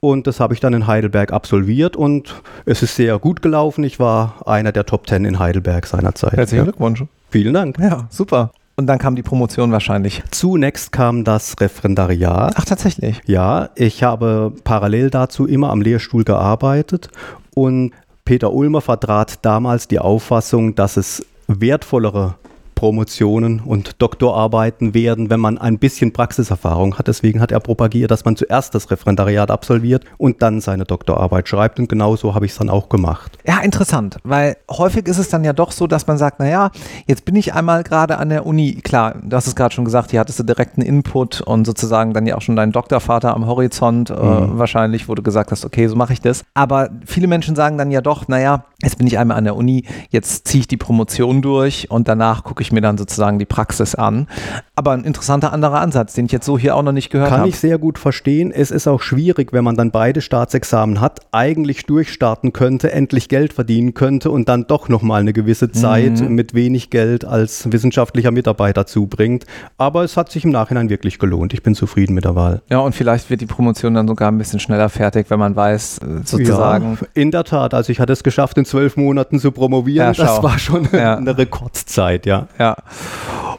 und 0.00 0.26
das 0.26 0.40
habe 0.40 0.54
ich 0.54 0.60
dann 0.60 0.74
in 0.74 0.88
Heidelberg 0.88 1.32
absolviert 1.32 1.96
und 1.96 2.42
es 2.66 2.82
ist 2.82 2.96
sehr 2.96 3.18
gut 3.18 3.40
gelaufen. 3.40 3.84
Ich 3.84 4.00
war 4.00 4.46
einer 4.46 4.72
der 4.72 4.84
Top 4.84 5.06
Ten 5.06 5.24
in 5.24 5.38
Heidelberg 5.38 5.86
seinerzeit. 5.86 6.32
Herzlichen 6.32 6.58
ja. 6.58 6.64
Glückwunsch. 6.64 7.04
Vielen 7.30 7.54
Dank. 7.54 7.78
Ja, 7.78 8.08
super. 8.10 8.50
Und 8.74 8.86
dann 8.86 8.98
kam 8.98 9.16
die 9.16 9.22
Promotion 9.22 9.72
wahrscheinlich. 9.72 10.22
Zunächst 10.30 10.92
kam 10.92 11.24
das 11.24 11.56
Referendariat. 11.60 12.54
Ach, 12.56 12.64
tatsächlich? 12.64 13.20
Ja, 13.26 13.70
ich 13.74 14.02
habe 14.04 14.52
parallel 14.64 15.10
dazu 15.10 15.46
immer 15.46 15.70
am 15.70 15.80
Lehrstuhl 15.80 16.24
gearbeitet 16.24 17.10
und 17.54 17.92
Peter 18.28 18.52
Ulmer 18.52 18.82
vertrat 18.82 19.42
damals 19.42 19.88
die 19.88 19.98
Auffassung, 19.98 20.74
dass 20.74 20.98
es 20.98 21.24
wertvollere 21.46 22.34
Promotionen 22.78 23.58
und 23.58 24.00
Doktorarbeiten 24.00 24.94
werden, 24.94 25.30
wenn 25.30 25.40
man 25.40 25.58
ein 25.58 25.80
bisschen 25.80 26.12
Praxiserfahrung 26.12 26.96
hat. 26.96 27.08
Deswegen 27.08 27.40
hat 27.40 27.50
er 27.50 27.58
propagiert, 27.58 28.12
dass 28.12 28.24
man 28.24 28.36
zuerst 28.36 28.72
das 28.72 28.92
Referendariat 28.92 29.50
absolviert 29.50 30.04
und 30.16 30.42
dann 30.42 30.60
seine 30.60 30.84
Doktorarbeit 30.84 31.48
schreibt. 31.48 31.80
Und 31.80 31.88
genau 31.88 32.14
so 32.14 32.36
habe 32.36 32.46
ich 32.46 32.52
es 32.52 32.58
dann 32.58 32.70
auch 32.70 32.88
gemacht. 32.88 33.36
Ja, 33.44 33.58
interessant, 33.62 34.18
weil 34.22 34.58
häufig 34.70 35.08
ist 35.08 35.18
es 35.18 35.28
dann 35.28 35.42
ja 35.42 35.52
doch 35.52 35.72
so, 35.72 35.88
dass 35.88 36.06
man 36.06 36.18
sagt, 36.18 36.38
naja, 36.38 36.70
jetzt 37.08 37.24
bin 37.24 37.34
ich 37.34 37.52
einmal 37.52 37.82
gerade 37.82 38.16
an 38.18 38.28
der 38.28 38.46
Uni. 38.46 38.74
Klar, 38.84 39.16
du 39.24 39.34
hast 39.34 39.48
es 39.48 39.56
gerade 39.56 39.74
schon 39.74 39.84
gesagt, 39.84 40.12
hier 40.12 40.20
hattest 40.20 40.38
du 40.38 40.44
direkten 40.44 40.80
Input 40.80 41.40
und 41.40 41.64
sozusagen 41.64 42.14
dann 42.14 42.26
ja 42.26 42.36
auch 42.36 42.42
schon 42.42 42.54
deinen 42.54 42.70
Doktorvater 42.70 43.34
am 43.34 43.44
Horizont 43.46 44.10
äh, 44.10 44.14
mhm. 44.14 44.56
wahrscheinlich, 44.56 45.08
wo 45.08 45.16
du 45.16 45.22
gesagt 45.24 45.50
hast, 45.50 45.64
okay, 45.64 45.88
so 45.88 45.96
mache 45.96 46.12
ich 46.12 46.20
das. 46.20 46.44
Aber 46.54 46.90
viele 47.04 47.26
Menschen 47.26 47.56
sagen 47.56 47.76
dann 47.76 47.90
ja 47.90 48.02
doch, 48.02 48.28
naja, 48.28 48.66
jetzt 48.80 48.98
bin 48.98 49.08
ich 49.08 49.18
einmal 49.18 49.36
an 49.36 49.42
der 49.42 49.56
Uni, 49.56 49.84
jetzt 50.10 50.46
ziehe 50.46 50.60
ich 50.60 50.68
die 50.68 50.76
Promotion 50.76 51.42
durch 51.42 51.90
und 51.90 52.06
danach 52.06 52.44
gucke 52.44 52.62
ich 52.62 52.67
ich 52.68 52.72
mir 52.72 52.80
dann 52.80 52.96
sozusagen 52.96 53.38
die 53.38 53.46
Praxis 53.46 53.94
an. 53.94 54.28
Aber 54.76 54.92
ein 54.92 55.04
interessanter 55.04 55.52
anderer 55.52 55.80
Ansatz, 55.80 56.14
den 56.14 56.26
ich 56.26 56.32
jetzt 56.32 56.46
so 56.46 56.58
hier 56.58 56.76
auch 56.76 56.82
noch 56.82 56.92
nicht 56.92 57.10
gehört 57.10 57.30
habe. 57.30 57.40
Kann 57.40 57.48
ich 57.48 57.58
sehr 57.58 57.78
gut 57.78 57.98
verstehen. 57.98 58.52
Es 58.52 58.70
ist 58.70 58.86
auch 58.86 59.02
schwierig, 59.02 59.52
wenn 59.52 59.64
man 59.64 59.76
dann 59.76 59.90
beide 59.90 60.20
Staatsexamen 60.20 61.00
hat, 61.00 61.20
eigentlich 61.32 61.86
durchstarten 61.86 62.52
könnte, 62.52 62.92
endlich 62.92 63.28
Geld 63.28 63.52
verdienen 63.52 63.94
könnte 63.94 64.30
und 64.30 64.48
dann 64.48 64.66
doch 64.66 64.88
nochmal 64.88 65.20
eine 65.20 65.32
gewisse 65.32 65.72
Zeit 65.72 66.20
mhm. 66.20 66.34
mit 66.34 66.54
wenig 66.54 66.90
Geld 66.90 67.24
als 67.24 67.72
wissenschaftlicher 67.72 68.30
Mitarbeiter 68.30 68.86
zubringt. 68.86 69.46
Aber 69.78 70.04
es 70.04 70.16
hat 70.16 70.30
sich 70.30 70.44
im 70.44 70.50
Nachhinein 70.50 70.90
wirklich 70.90 71.18
gelohnt. 71.18 71.52
Ich 71.54 71.62
bin 71.62 71.74
zufrieden 71.74 72.14
mit 72.14 72.24
der 72.24 72.34
Wahl. 72.34 72.62
Ja, 72.70 72.78
und 72.80 72.94
vielleicht 72.94 73.30
wird 73.30 73.40
die 73.40 73.46
Promotion 73.46 73.94
dann 73.94 74.06
sogar 74.06 74.30
ein 74.30 74.38
bisschen 74.38 74.60
schneller 74.60 74.88
fertig, 74.88 75.30
wenn 75.30 75.38
man 75.38 75.56
weiß, 75.56 75.98
äh, 75.98 76.06
sozusagen. 76.24 76.98
Ja, 77.00 77.06
in 77.14 77.30
der 77.30 77.44
Tat. 77.44 77.74
Also 77.74 77.90
ich 77.90 78.00
hatte 78.00 78.12
es 78.12 78.22
geschafft, 78.22 78.58
in 78.58 78.64
zwölf 78.64 78.96
Monaten 78.96 79.38
zu 79.40 79.52
promovieren. 79.52 80.14
Ja, 80.14 80.24
das 80.24 80.42
war 80.42 80.58
schon 80.58 80.88
ja. 80.92 81.16
eine 81.16 81.36
Rekordzeit, 81.36 82.26
ja 82.26 82.46
ja. 82.58 82.76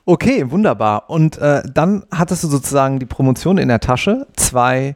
Okay, 0.06 0.50
wunderbar. 0.50 1.10
Und 1.10 1.38
äh, 1.38 1.62
dann 1.72 2.04
hattest 2.12 2.44
du 2.44 2.48
sozusagen 2.48 3.00
die 3.00 3.06
Promotion 3.06 3.58
in 3.58 3.68
der 3.68 3.80
Tasche, 3.80 4.26
zwei 4.36 4.96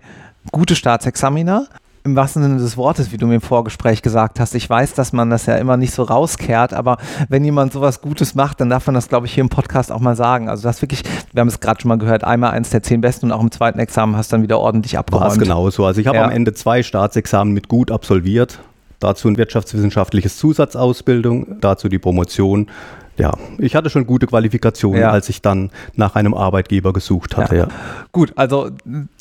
gute 0.52 0.76
Staatsexaminer. 0.76 1.68
Im 2.06 2.18
wahrsten 2.18 2.44
Sinne 2.44 2.58
des 2.58 2.76
Wortes, 2.76 3.14
wie 3.14 3.18
du 3.18 3.28
mir 3.28 3.36
im 3.36 3.42
Vorgespräch 3.42 4.02
gesagt 4.02 4.42
hast. 4.42 4.56
Ich 4.56 4.70
weiß, 4.70 4.94
dass 4.94 5.14
man 5.14 5.30
das 5.30 5.46
ja 5.46 5.56
immer 5.56 5.78
nicht 5.78 5.94
so 5.94 6.04
rauskehrt, 6.04 6.74
aber 6.74 6.98
wenn 7.30 7.46
jemand 7.46 7.72
sowas 7.72 8.02
Gutes 8.02 8.36
macht, 8.36 8.60
dann 8.60 8.70
darf 8.70 8.88
man 8.88 8.96
das, 8.96 9.08
glaube 9.08 9.26
ich, 9.26 9.34
hier 9.34 9.42
im 9.42 9.50
Podcast 9.50 9.90
auch 9.90 10.02
mal 10.02 10.18
sagen. 10.18 10.50
Also 10.50 10.64
das 10.64 10.82
wirklich, 10.82 11.04
wir 11.32 11.40
haben 11.40 11.48
es 11.48 11.62
gerade 11.62 11.80
schon 11.80 11.88
mal 11.88 11.98
gehört, 11.98 12.26
einmal 12.26 12.52
eins 12.52 12.72
der 12.72 12.84
zehn 12.84 13.00
Besten 13.00 13.28
und 13.28 13.32
auch 13.32 13.42
im 13.42 13.52
zweiten 13.52 13.80
Examen 13.80 14.18
hast 14.18 14.32
du 14.32 14.36
dann 14.36 14.44
wieder 14.44 14.60
ordentlich 14.60 14.98
abgeräumt. 14.98 15.28
War 15.28 15.32
es 15.32 15.40
genauso. 15.40 15.86
Also 15.86 16.02
ich 16.02 16.08
habe 16.08 16.18
ja. 16.18 16.26
am 16.26 16.32
Ende 16.32 16.54
zwei 16.54 16.84
Staatsexamen 16.84 17.54
mit 17.54 17.70
gut 17.70 17.90
absolviert. 17.90 18.60
Dazu 19.00 19.30
ein 19.30 19.38
wirtschaftswissenschaftliches 19.38 20.38
Zusatzausbildung, 20.38 21.62
dazu 21.62 21.88
die 21.88 22.00
Promotion 22.00 22.68
ja, 23.18 23.32
ich 23.58 23.76
hatte 23.76 23.90
schon 23.90 24.08
gute 24.08 24.28
Qualifikationen, 24.28 25.02
ja. 25.02 25.12
als 25.12 25.30
ich 25.30 25.42
dann 25.42 25.72
nach 25.96 26.16
einem 26.16 26.34
Arbeitgeber 26.34 26.94
gesucht 26.94 27.38
hatte. 27.38 27.56
Ja. 27.56 27.64
Ja. 27.64 27.70
Gut, 28.12 28.34
also 28.36 28.70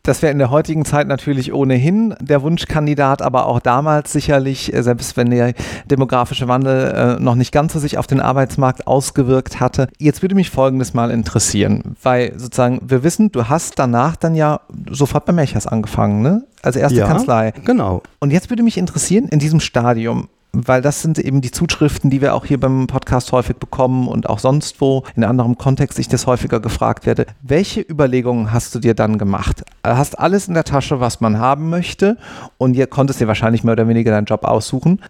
das 0.02 0.22
wäre 0.22 0.32
in 0.32 0.38
der 0.38 0.50
heutigen 0.50 0.84
Zeit 0.84 1.06
natürlich 1.06 1.52
ohnehin 1.52 2.14
der 2.20 2.42
Wunschkandidat, 2.42 3.22
aber 3.22 3.46
auch 3.46 3.60
damals 3.60 4.12
sicherlich, 4.12 4.72
äh, 4.72 4.82
selbst 4.82 5.16
wenn 5.16 5.30
der 5.30 5.54
demografische 5.86 6.48
Wandel 6.48 7.18
äh, 7.18 7.22
noch 7.22 7.34
nicht 7.34 7.52
ganz 7.52 7.72
so 7.72 7.78
sich 7.78 7.98
auf 7.98 8.06
den 8.06 8.20
Arbeitsmarkt 8.20 8.86
ausgewirkt 8.86 9.60
hatte. 9.60 9.88
Jetzt 9.98 10.22
würde 10.22 10.34
mich 10.34 10.50
Folgendes 10.50 10.94
mal 10.94 11.10
interessieren, 11.10 11.96
weil 12.02 12.32
sozusagen 12.36 12.80
wir 12.82 13.04
wissen, 13.04 13.30
du 13.30 13.48
hast 13.48 13.78
danach 13.78 14.16
dann 14.16 14.34
ja 14.34 14.60
sofort 14.90 15.26
bei 15.26 15.32
Melchers 15.32 15.66
angefangen, 15.66 16.22
ne? 16.22 16.44
Als 16.62 16.76
erste 16.76 17.00
Kanzlei. 17.00 17.52
Genau. 17.64 18.02
Und 18.20 18.30
jetzt 18.30 18.48
würde 18.48 18.62
mich 18.62 18.78
interessieren, 18.78 19.26
in 19.28 19.40
diesem 19.40 19.58
Stadium, 19.58 20.28
weil 20.52 20.82
das 20.82 21.02
sind 21.02 21.18
eben 21.18 21.40
die 21.40 21.50
Zuschriften, 21.50 22.10
die 22.10 22.20
wir 22.20 22.34
auch 22.34 22.44
hier 22.44 22.60
beim 22.60 22.86
Podcast 22.86 23.32
häufig 23.32 23.56
bekommen 23.56 24.08
und 24.08 24.28
auch 24.28 24.38
sonst 24.38 24.80
wo 24.80 25.02
in 25.16 25.24
anderem 25.24 25.56
Kontext 25.56 25.98
ich 25.98 26.08
das 26.08 26.26
häufiger 26.26 26.60
gefragt 26.60 27.06
werde. 27.06 27.26
Welche 27.42 27.80
Überlegungen 27.80 28.52
hast 28.52 28.74
du 28.74 28.78
dir 28.78 28.94
dann 28.94 29.18
gemacht? 29.18 29.64
Hast 29.82 30.18
alles 30.18 30.48
in 30.48 30.54
der 30.54 30.64
Tasche, 30.64 31.00
was 31.00 31.20
man 31.20 31.38
haben 31.38 31.70
möchte 31.70 32.18
und 32.58 32.74
ihr 32.74 32.86
konntest 32.86 33.20
dir 33.20 33.28
wahrscheinlich 33.28 33.64
mehr 33.64 33.72
oder 33.72 33.88
weniger 33.88 34.10
deinen 34.10 34.26
Job 34.26 34.44
aussuchen. 34.44 35.00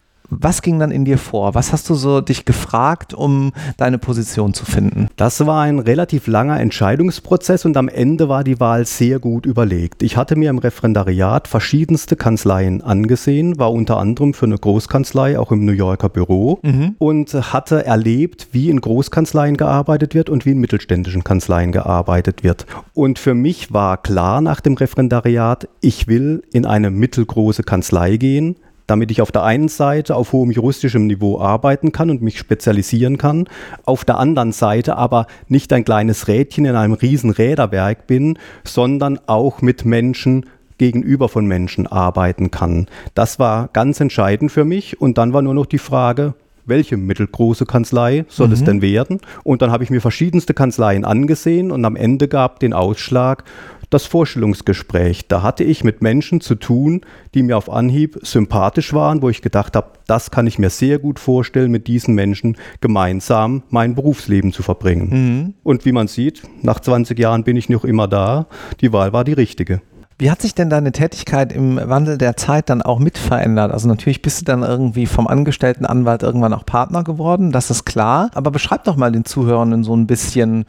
Was 0.40 0.62
ging 0.62 0.78
dann 0.78 0.90
in 0.90 1.04
dir 1.04 1.18
vor? 1.18 1.54
Was 1.54 1.72
hast 1.72 1.90
du 1.90 1.94
so 1.94 2.22
dich 2.22 2.46
gefragt, 2.46 3.12
um 3.12 3.52
deine 3.76 3.98
Position 3.98 4.54
zu 4.54 4.64
finden? 4.64 5.08
Das 5.16 5.44
war 5.44 5.60
ein 5.60 5.78
relativ 5.78 6.26
langer 6.26 6.58
Entscheidungsprozess 6.58 7.66
und 7.66 7.76
am 7.76 7.88
Ende 7.88 8.30
war 8.30 8.42
die 8.42 8.58
Wahl 8.58 8.86
sehr 8.86 9.18
gut 9.18 9.44
überlegt. 9.44 10.02
Ich 10.02 10.16
hatte 10.16 10.36
mir 10.36 10.48
im 10.48 10.56
Referendariat 10.56 11.48
verschiedenste 11.48 12.16
Kanzleien 12.16 12.80
angesehen, 12.80 13.58
war 13.58 13.72
unter 13.72 13.98
anderem 13.98 14.32
für 14.32 14.46
eine 14.46 14.56
Großkanzlei 14.56 15.38
auch 15.38 15.52
im 15.52 15.66
New 15.66 15.72
Yorker 15.72 16.08
Büro 16.08 16.60
mhm. 16.62 16.94
und 16.98 17.34
hatte 17.52 17.84
erlebt, 17.84 18.48
wie 18.52 18.70
in 18.70 18.80
Großkanzleien 18.80 19.58
gearbeitet 19.58 20.14
wird 20.14 20.30
und 20.30 20.46
wie 20.46 20.52
in 20.52 20.58
mittelständischen 20.60 21.24
Kanzleien 21.24 21.72
gearbeitet 21.72 22.42
wird. 22.42 22.64
Und 22.94 23.18
für 23.18 23.34
mich 23.34 23.74
war 23.74 23.98
klar 23.98 24.40
nach 24.40 24.62
dem 24.62 24.74
Referendariat, 24.74 25.68
ich 25.82 26.08
will 26.08 26.42
in 26.52 26.64
eine 26.64 26.90
mittelgroße 26.90 27.64
Kanzlei 27.64 28.16
gehen, 28.16 28.56
damit 28.92 29.10
ich 29.10 29.22
auf 29.22 29.32
der 29.32 29.42
einen 29.42 29.68
Seite 29.68 30.14
auf 30.14 30.32
hohem 30.32 30.50
juristischem 30.50 31.06
Niveau 31.06 31.40
arbeiten 31.40 31.92
kann 31.92 32.10
und 32.10 32.20
mich 32.20 32.38
spezialisieren 32.38 33.16
kann, 33.16 33.48
auf 33.86 34.04
der 34.04 34.18
anderen 34.18 34.52
Seite 34.52 34.98
aber 34.98 35.26
nicht 35.48 35.72
ein 35.72 35.86
kleines 35.86 36.28
Rädchen 36.28 36.66
in 36.66 36.76
einem 36.76 36.92
riesen 36.92 37.30
Räderwerk 37.30 38.06
bin, 38.06 38.38
sondern 38.64 39.18
auch 39.26 39.62
mit 39.62 39.86
Menschen 39.86 40.44
gegenüber 40.76 41.30
von 41.30 41.46
Menschen 41.46 41.86
arbeiten 41.86 42.50
kann. 42.50 42.86
Das 43.14 43.38
war 43.38 43.70
ganz 43.72 43.98
entscheidend 43.98 44.52
für 44.52 44.66
mich 44.66 45.00
und 45.00 45.16
dann 45.16 45.32
war 45.32 45.40
nur 45.40 45.54
noch 45.54 45.64
die 45.64 45.78
Frage, 45.78 46.34
welche 46.66 46.98
mittelgroße 46.98 47.64
Kanzlei 47.64 48.26
soll 48.28 48.48
mhm. 48.48 48.52
es 48.52 48.62
denn 48.62 48.82
werden? 48.82 49.20
Und 49.42 49.62
dann 49.62 49.70
habe 49.70 49.84
ich 49.84 49.90
mir 49.90 50.02
verschiedenste 50.02 50.52
Kanzleien 50.52 51.06
angesehen 51.06 51.70
und 51.70 51.82
am 51.86 51.96
Ende 51.96 52.28
gab 52.28 52.60
den 52.60 52.74
Ausschlag, 52.74 53.44
das 53.92 54.06
Vorstellungsgespräch. 54.06 55.28
Da 55.28 55.42
hatte 55.42 55.64
ich 55.64 55.84
mit 55.84 56.02
Menschen 56.02 56.40
zu 56.40 56.54
tun, 56.54 57.02
die 57.34 57.42
mir 57.42 57.56
auf 57.56 57.70
Anhieb 57.70 58.18
sympathisch 58.22 58.92
waren, 58.92 59.22
wo 59.22 59.28
ich 59.28 59.42
gedacht 59.42 59.76
habe, 59.76 59.92
das 60.06 60.30
kann 60.30 60.46
ich 60.46 60.58
mir 60.58 60.70
sehr 60.70 60.98
gut 60.98 61.18
vorstellen, 61.18 61.70
mit 61.70 61.86
diesen 61.86 62.14
Menschen 62.14 62.56
gemeinsam 62.80 63.62
mein 63.70 63.94
Berufsleben 63.94 64.52
zu 64.52 64.62
verbringen. 64.62 65.08
Mhm. 65.10 65.54
Und 65.62 65.84
wie 65.84 65.92
man 65.92 66.08
sieht, 66.08 66.42
nach 66.62 66.80
20 66.80 67.18
Jahren 67.18 67.44
bin 67.44 67.56
ich 67.56 67.68
noch 67.68 67.84
immer 67.84 68.08
da. 68.08 68.46
Die 68.80 68.92
Wahl 68.92 69.12
war 69.12 69.24
die 69.24 69.34
richtige. 69.34 69.80
Wie 70.22 70.30
hat 70.30 70.40
sich 70.40 70.54
denn 70.54 70.70
deine 70.70 70.92
Tätigkeit 70.92 71.52
im 71.52 71.80
Wandel 71.82 72.16
der 72.16 72.36
Zeit 72.36 72.70
dann 72.70 72.80
auch 72.80 73.00
mit 73.00 73.18
verändert? 73.18 73.72
Also 73.72 73.88
natürlich 73.88 74.22
bist 74.22 74.40
du 74.40 74.44
dann 74.44 74.62
irgendwie 74.62 75.06
vom 75.06 75.26
angestellten 75.26 75.84
Anwalt 75.84 76.22
irgendwann 76.22 76.52
auch 76.52 76.64
Partner 76.64 77.02
geworden, 77.02 77.50
das 77.50 77.70
ist 77.70 77.84
klar. 77.84 78.30
Aber 78.32 78.52
beschreib 78.52 78.84
doch 78.84 78.94
mal 78.94 79.10
den 79.10 79.24
Zuhörenden 79.24 79.82
so 79.82 79.96
ein 79.96 80.06
bisschen, 80.06 80.64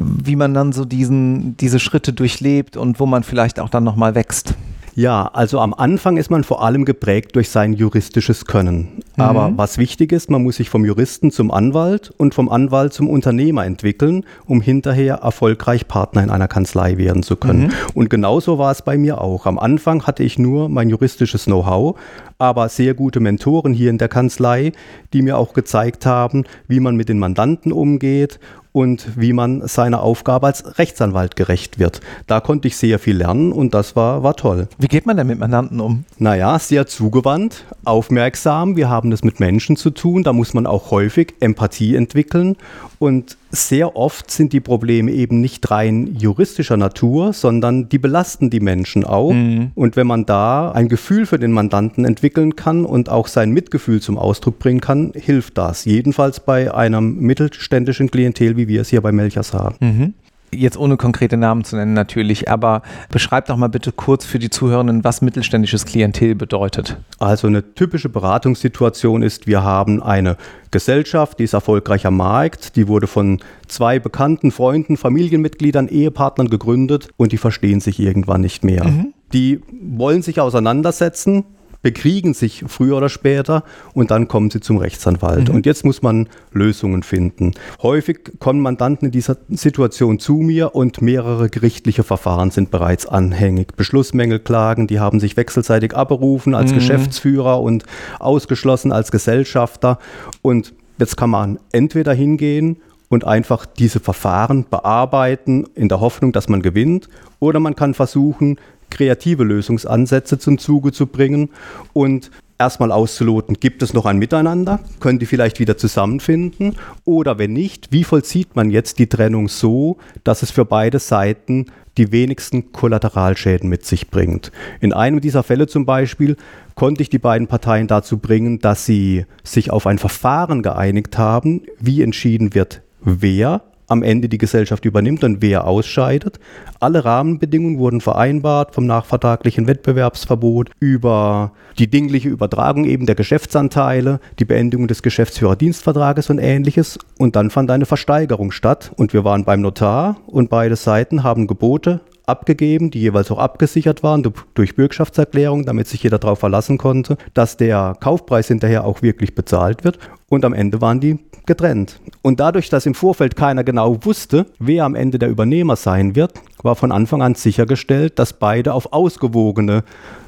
wie 0.00 0.34
man 0.34 0.52
dann 0.52 0.72
so 0.72 0.84
diesen, 0.84 1.56
diese 1.58 1.78
Schritte 1.78 2.12
durchlebt 2.12 2.76
und 2.76 2.98
wo 2.98 3.06
man 3.06 3.22
vielleicht 3.22 3.60
auch 3.60 3.68
dann 3.68 3.84
nochmal 3.84 4.16
wächst. 4.16 4.54
Ja, 4.98 5.30
also 5.32 5.60
am 5.60 5.74
Anfang 5.74 6.16
ist 6.16 6.28
man 6.28 6.42
vor 6.42 6.60
allem 6.60 6.84
geprägt 6.84 7.36
durch 7.36 7.50
sein 7.50 7.72
juristisches 7.72 8.46
Können. 8.46 9.04
Mhm. 9.16 9.22
Aber 9.22 9.52
was 9.54 9.78
wichtig 9.78 10.10
ist, 10.10 10.28
man 10.28 10.42
muss 10.42 10.56
sich 10.56 10.70
vom 10.70 10.84
Juristen 10.84 11.30
zum 11.30 11.52
Anwalt 11.52 12.12
und 12.16 12.34
vom 12.34 12.48
Anwalt 12.48 12.92
zum 12.92 13.08
Unternehmer 13.08 13.64
entwickeln, 13.64 14.24
um 14.46 14.60
hinterher 14.60 15.20
erfolgreich 15.22 15.86
Partner 15.86 16.24
in 16.24 16.30
einer 16.30 16.48
Kanzlei 16.48 16.96
werden 16.96 17.22
zu 17.22 17.36
können. 17.36 17.68
Mhm. 17.68 17.72
Und 17.94 18.10
genauso 18.10 18.58
war 18.58 18.72
es 18.72 18.82
bei 18.82 18.98
mir 18.98 19.20
auch. 19.20 19.46
Am 19.46 19.60
Anfang 19.60 20.04
hatte 20.04 20.24
ich 20.24 20.36
nur 20.36 20.68
mein 20.68 20.90
juristisches 20.90 21.44
Know-how, 21.44 21.96
aber 22.38 22.68
sehr 22.68 22.94
gute 22.94 23.20
Mentoren 23.20 23.74
hier 23.74 23.90
in 23.90 23.98
der 23.98 24.08
Kanzlei, 24.08 24.72
die 25.12 25.22
mir 25.22 25.38
auch 25.38 25.52
gezeigt 25.52 26.06
haben, 26.06 26.42
wie 26.66 26.80
man 26.80 26.96
mit 26.96 27.08
den 27.08 27.20
Mandanten 27.20 27.70
umgeht 27.70 28.40
und 28.72 29.06
wie 29.16 29.32
man 29.32 29.66
seiner 29.66 30.02
Aufgabe 30.02 30.46
als 30.46 30.78
Rechtsanwalt 30.78 31.36
gerecht 31.36 31.78
wird. 31.78 32.00
Da 32.26 32.40
konnte 32.40 32.68
ich 32.68 32.76
sehr 32.76 32.98
viel 32.98 33.16
lernen 33.16 33.52
und 33.52 33.74
das 33.74 33.96
war, 33.96 34.22
war 34.22 34.36
toll. 34.36 34.68
Wie 34.78 34.88
geht 34.88 35.06
man 35.06 35.16
denn 35.16 35.26
mit 35.26 35.38
Mandanten 35.38 35.80
um? 35.80 36.04
Naja, 36.18 36.58
sehr 36.58 36.86
zugewandt, 36.86 37.64
aufmerksam. 37.84 38.76
Wir 38.76 38.88
haben 38.88 39.12
es 39.12 39.24
mit 39.24 39.40
Menschen 39.40 39.76
zu 39.76 39.90
tun. 39.90 40.22
Da 40.22 40.32
muss 40.32 40.54
man 40.54 40.66
auch 40.66 40.90
häufig 40.90 41.34
Empathie 41.40 41.96
entwickeln 41.96 42.56
und 42.98 43.36
sehr 43.50 43.96
oft 43.96 44.30
sind 44.30 44.52
die 44.52 44.60
Probleme 44.60 45.10
eben 45.10 45.40
nicht 45.40 45.70
rein 45.70 46.16
juristischer 46.18 46.76
Natur, 46.76 47.32
sondern 47.32 47.88
die 47.88 47.98
belasten 47.98 48.50
die 48.50 48.60
Menschen 48.60 49.04
auch. 49.04 49.32
Mhm. 49.32 49.72
Und 49.74 49.96
wenn 49.96 50.06
man 50.06 50.26
da 50.26 50.70
ein 50.70 50.88
Gefühl 50.88 51.26
für 51.26 51.38
den 51.38 51.52
Mandanten 51.52 52.04
entwickeln 52.04 52.56
kann 52.56 52.84
und 52.84 53.08
auch 53.08 53.26
sein 53.26 53.50
Mitgefühl 53.50 54.00
zum 54.00 54.18
Ausdruck 54.18 54.58
bringen 54.58 54.80
kann, 54.80 55.12
hilft 55.14 55.56
das. 55.56 55.84
Jedenfalls 55.84 56.40
bei 56.40 56.74
einem 56.74 57.16
mittelständischen 57.18 58.10
Klientel, 58.10 58.56
wie 58.56 58.68
wir 58.68 58.82
es 58.82 58.90
hier 58.90 59.00
bei 59.00 59.12
Melchers 59.12 59.54
haben. 59.54 59.76
Mhm 59.80 60.14
jetzt 60.52 60.76
ohne 60.76 60.96
konkrete 60.96 61.36
Namen 61.36 61.64
zu 61.64 61.76
nennen 61.76 61.94
natürlich, 61.94 62.50
aber 62.50 62.82
beschreib 63.10 63.46
doch 63.46 63.56
mal 63.56 63.68
bitte 63.68 63.92
kurz 63.92 64.24
für 64.24 64.38
die 64.38 64.50
Zuhörenden, 64.50 65.04
was 65.04 65.22
mittelständisches 65.22 65.84
Klientel 65.84 66.34
bedeutet. 66.34 66.96
Also 67.18 67.46
eine 67.46 67.74
typische 67.74 68.08
Beratungssituation 68.08 69.22
ist, 69.22 69.46
wir 69.46 69.62
haben 69.62 70.02
eine 70.02 70.36
Gesellschaft, 70.70 71.38
die 71.38 71.44
ist 71.44 71.52
erfolgreich 71.52 72.06
am 72.06 72.16
Markt, 72.16 72.76
die 72.76 72.88
wurde 72.88 73.06
von 73.06 73.40
zwei 73.66 73.98
bekannten 73.98 74.50
Freunden, 74.50 74.96
Familienmitgliedern, 74.96 75.88
Ehepartnern 75.88 76.48
gegründet 76.48 77.08
und 77.16 77.32
die 77.32 77.38
verstehen 77.38 77.80
sich 77.80 78.00
irgendwann 78.00 78.40
nicht 78.40 78.64
mehr. 78.64 78.84
Mhm. 78.84 79.14
Die 79.32 79.60
wollen 79.80 80.22
sich 80.22 80.40
auseinandersetzen, 80.40 81.44
bekriegen 81.82 82.34
sich 82.34 82.64
früher 82.66 82.96
oder 82.96 83.08
später 83.08 83.62
und 83.94 84.10
dann 84.10 84.28
kommen 84.28 84.50
sie 84.50 84.60
zum 84.60 84.78
Rechtsanwalt. 84.78 85.48
Mhm. 85.48 85.54
Und 85.54 85.66
jetzt 85.66 85.84
muss 85.84 86.02
man 86.02 86.28
Lösungen 86.52 87.02
finden. 87.02 87.52
Häufig 87.82 88.38
kommen 88.40 88.60
Mandanten 88.60 89.06
in 89.06 89.12
dieser 89.12 89.36
Situation 89.48 90.18
zu 90.18 90.34
mir 90.34 90.74
und 90.74 91.00
mehrere 91.00 91.48
gerichtliche 91.48 92.02
Verfahren 92.02 92.50
sind 92.50 92.70
bereits 92.70 93.06
anhängig. 93.06 93.76
Beschlussmängelklagen, 93.76 94.86
die 94.86 95.00
haben 95.00 95.20
sich 95.20 95.36
wechselseitig 95.36 95.94
abberufen 95.94 96.54
als 96.54 96.72
mhm. 96.72 96.76
Geschäftsführer 96.76 97.60
und 97.60 97.84
ausgeschlossen 98.18 98.92
als 98.92 99.12
Gesellschafter. 99.12 99.98
Und 100.42 100.74
jetzt 100.98 101.16
kann 101.16 101.30
man 101.30 101.58
entweder 101.70 102.12
hingehen 102.12 102.78
und 103.08 103.24
einfach 103.24 103.66
diese 103.66 104.00
Verfahren 104.00 104.66
bearbeiten 104.68 105.66
in 105.74 105.88
der 105.88 106.00
Hoffnung, 106.00 106.32
dass 106.32 106.48
man 106.48 106.60
gewinnt. 106.60 107.08
Oder 107.40 107.60
man 107.60 107.76
kann 107.76 107.94
versuchen, 107.94 108.58
kreative 108.90 109.44
Lösungsansätze 109.44 110.38
zum 110.38 110.58
Zuge 110.58 110.92
zu 110.92 111.06
bringen 111.06 111.50
und 111.92 112.30
erstmal 112.58 112.92
auszuloten, 112.92 113.56
gibt 113.60 113.82
es 113.82 113.94
noch 113.94 114.04
ein 114.04 114.18
Miteinander? 114.18 114.80
Können 115.00 115.18
die 115.18 115.26
vielleicht 115.26 115.60
wieder 115.60 115.76
zusammenfinden? 115.76 116.76
Oder 117.04 117.38
wenn 117.38 117.52
nicht, 117.52 117.92
wie 117.92 118.04
vollzieht 118.04 118.56
man 118.56 118.70
jetzt 118.70 118.98
die 118.98 119.06
Trennung 119.06 119.48
so, 119.48 119.98
dass 120.24 120.42
es 120.42 120.50
für 120.50 120.64
beide 120.64 120.98
Seiten 120.98 121.66
die 121.96 122.12
wenigsten 122.12 122.72
Kollateralschäden 122.72 123.68
mit 123.68 123.86
sich 123.86 124.10
bringt? 124.10 124.52
In 124.80 124.92
einem 124.92 125.20
dieser 125.20 125.42
Fälle 125.42 125.66
zum 125.66 125.86
Beispiel 125.86 126.36
konnte 126.74 127.02
ich 127.02 127.08
die 127.08 127.18
beiden 127.18 127.46
Parteien 127.46 127.86
dazu 127.86 128.18
bringen, 128.18 128.58
dass 128.58 128.84
sie 128.84 129.24
sich 129.44 129.70
auf 129.70 129.86
ein 129.86 129.98
Verfahren 129.98 130.62
geeinigt 130.62 131.16
haben, 131.16 131.62
wie 131.78 132.02
entschieden 132.02 132.54
wird, 132.54 132.82
wer 133.00 133.62
am 133.88 134.02
Ende 134.02 134.28
die 134.28 134.38
Gesellschaft 134.38 134.84
übernimmt 134.84 135.24
und 135.24 135.42
wer 135.42 135.66
ausscheidet. 135.66 136.38
Alle 136.78 137.04
Rahmenbedingungen 137.04 137.78
wurden 137.78 138.00
vereinbart, 138.00 138.74
vom 138.74 138.86
nachvertraglichen 138.86 139.66
Wettbewerbsverbot 139.66 140.70
über 140.78 141.52
die 141.78 141.88
dingliche 141.88 142.28
Übertragung 142.28 142.84
eben 142.84 143.06
der 143.06 143.14
Geschäftsanteile, 143.14 144.20
die 144.38 144.44
Beendigung 144.44 144.88
des 144.88 145.02
Geschäftsführerdienstvertrages 145.02 146.30
und 146.30 146.38
ähnliches. 146.38 146.98
Und 147.18 147.34
dann 147.34 147.50
fand 147.50 147.70
eine 147.70 147.86
Versteigerung 147.86 148.52
statt 148.52 148.92
und 148.96 149.12
wir 149.12 149.24
waren 149.24 149.44
beim 149.44 149.60
Notar 149.60 150.18
und 150.26 150.50
beide 150.50 150.76
Seiten 150.76 151.22
haben 151.22 151.46
Gebote 151.46 152.00
abgegeben, 152.28 152.90
die 152.90 153.00
jeweils 153.00 153.30
auch 153.30 153.38
abgesichert 153.38 154.02
waren 154.02 154.22
durch 154.54 154.76
Bürgschaftserklärung, 154.76 155.64
damit 155.64 155.88
sich 155.88 156.02
jeder 156.02 156.18
darauf 156.18 156.38
verlassen 156.38 156.78
konnte, 156.78 157.16
dass 157.34 157.56
der 157.56 157.96
Kaufpreis 157.98 158.48
hinterher 158.48 158.84
auch 158.84 159.02
wirklich 159.02 159.34
bezahlt 159.34 159.84
wird. 159.84 159.98
Und 160.28 160.44
am 160.44 160.52
Ende 160.52 160.80
waren 160.80 161.00
die 161.00 161.18
getrennt. 161.46 162.00
Und 162.20 162.38
dadurch, 162.40 162.68
dass 162.68 162.84
im 162.86 162.94
Vorfeld 162.94 163.34
keiner 163.34 163.64
genau 163.64 164.04
wusste, 164.04 164.46
wer 164.58 164.84
am 164.84 164.94
Ende 164.94 165.18
der 165.18 165.30
Übernehmer 165.30 165.76
sein 165.76 166.14
wird, 166.14 166.34
war 166.62 166.76
von 166.76 166.92
Anfang 166.92 167.22
an 167.22 167.34
sichergestellt, 167.34 168.18
dass 168.18 168.34
beide 168.34 168.74
auf 168.74 168.92
ausgewogene 168.92 169.84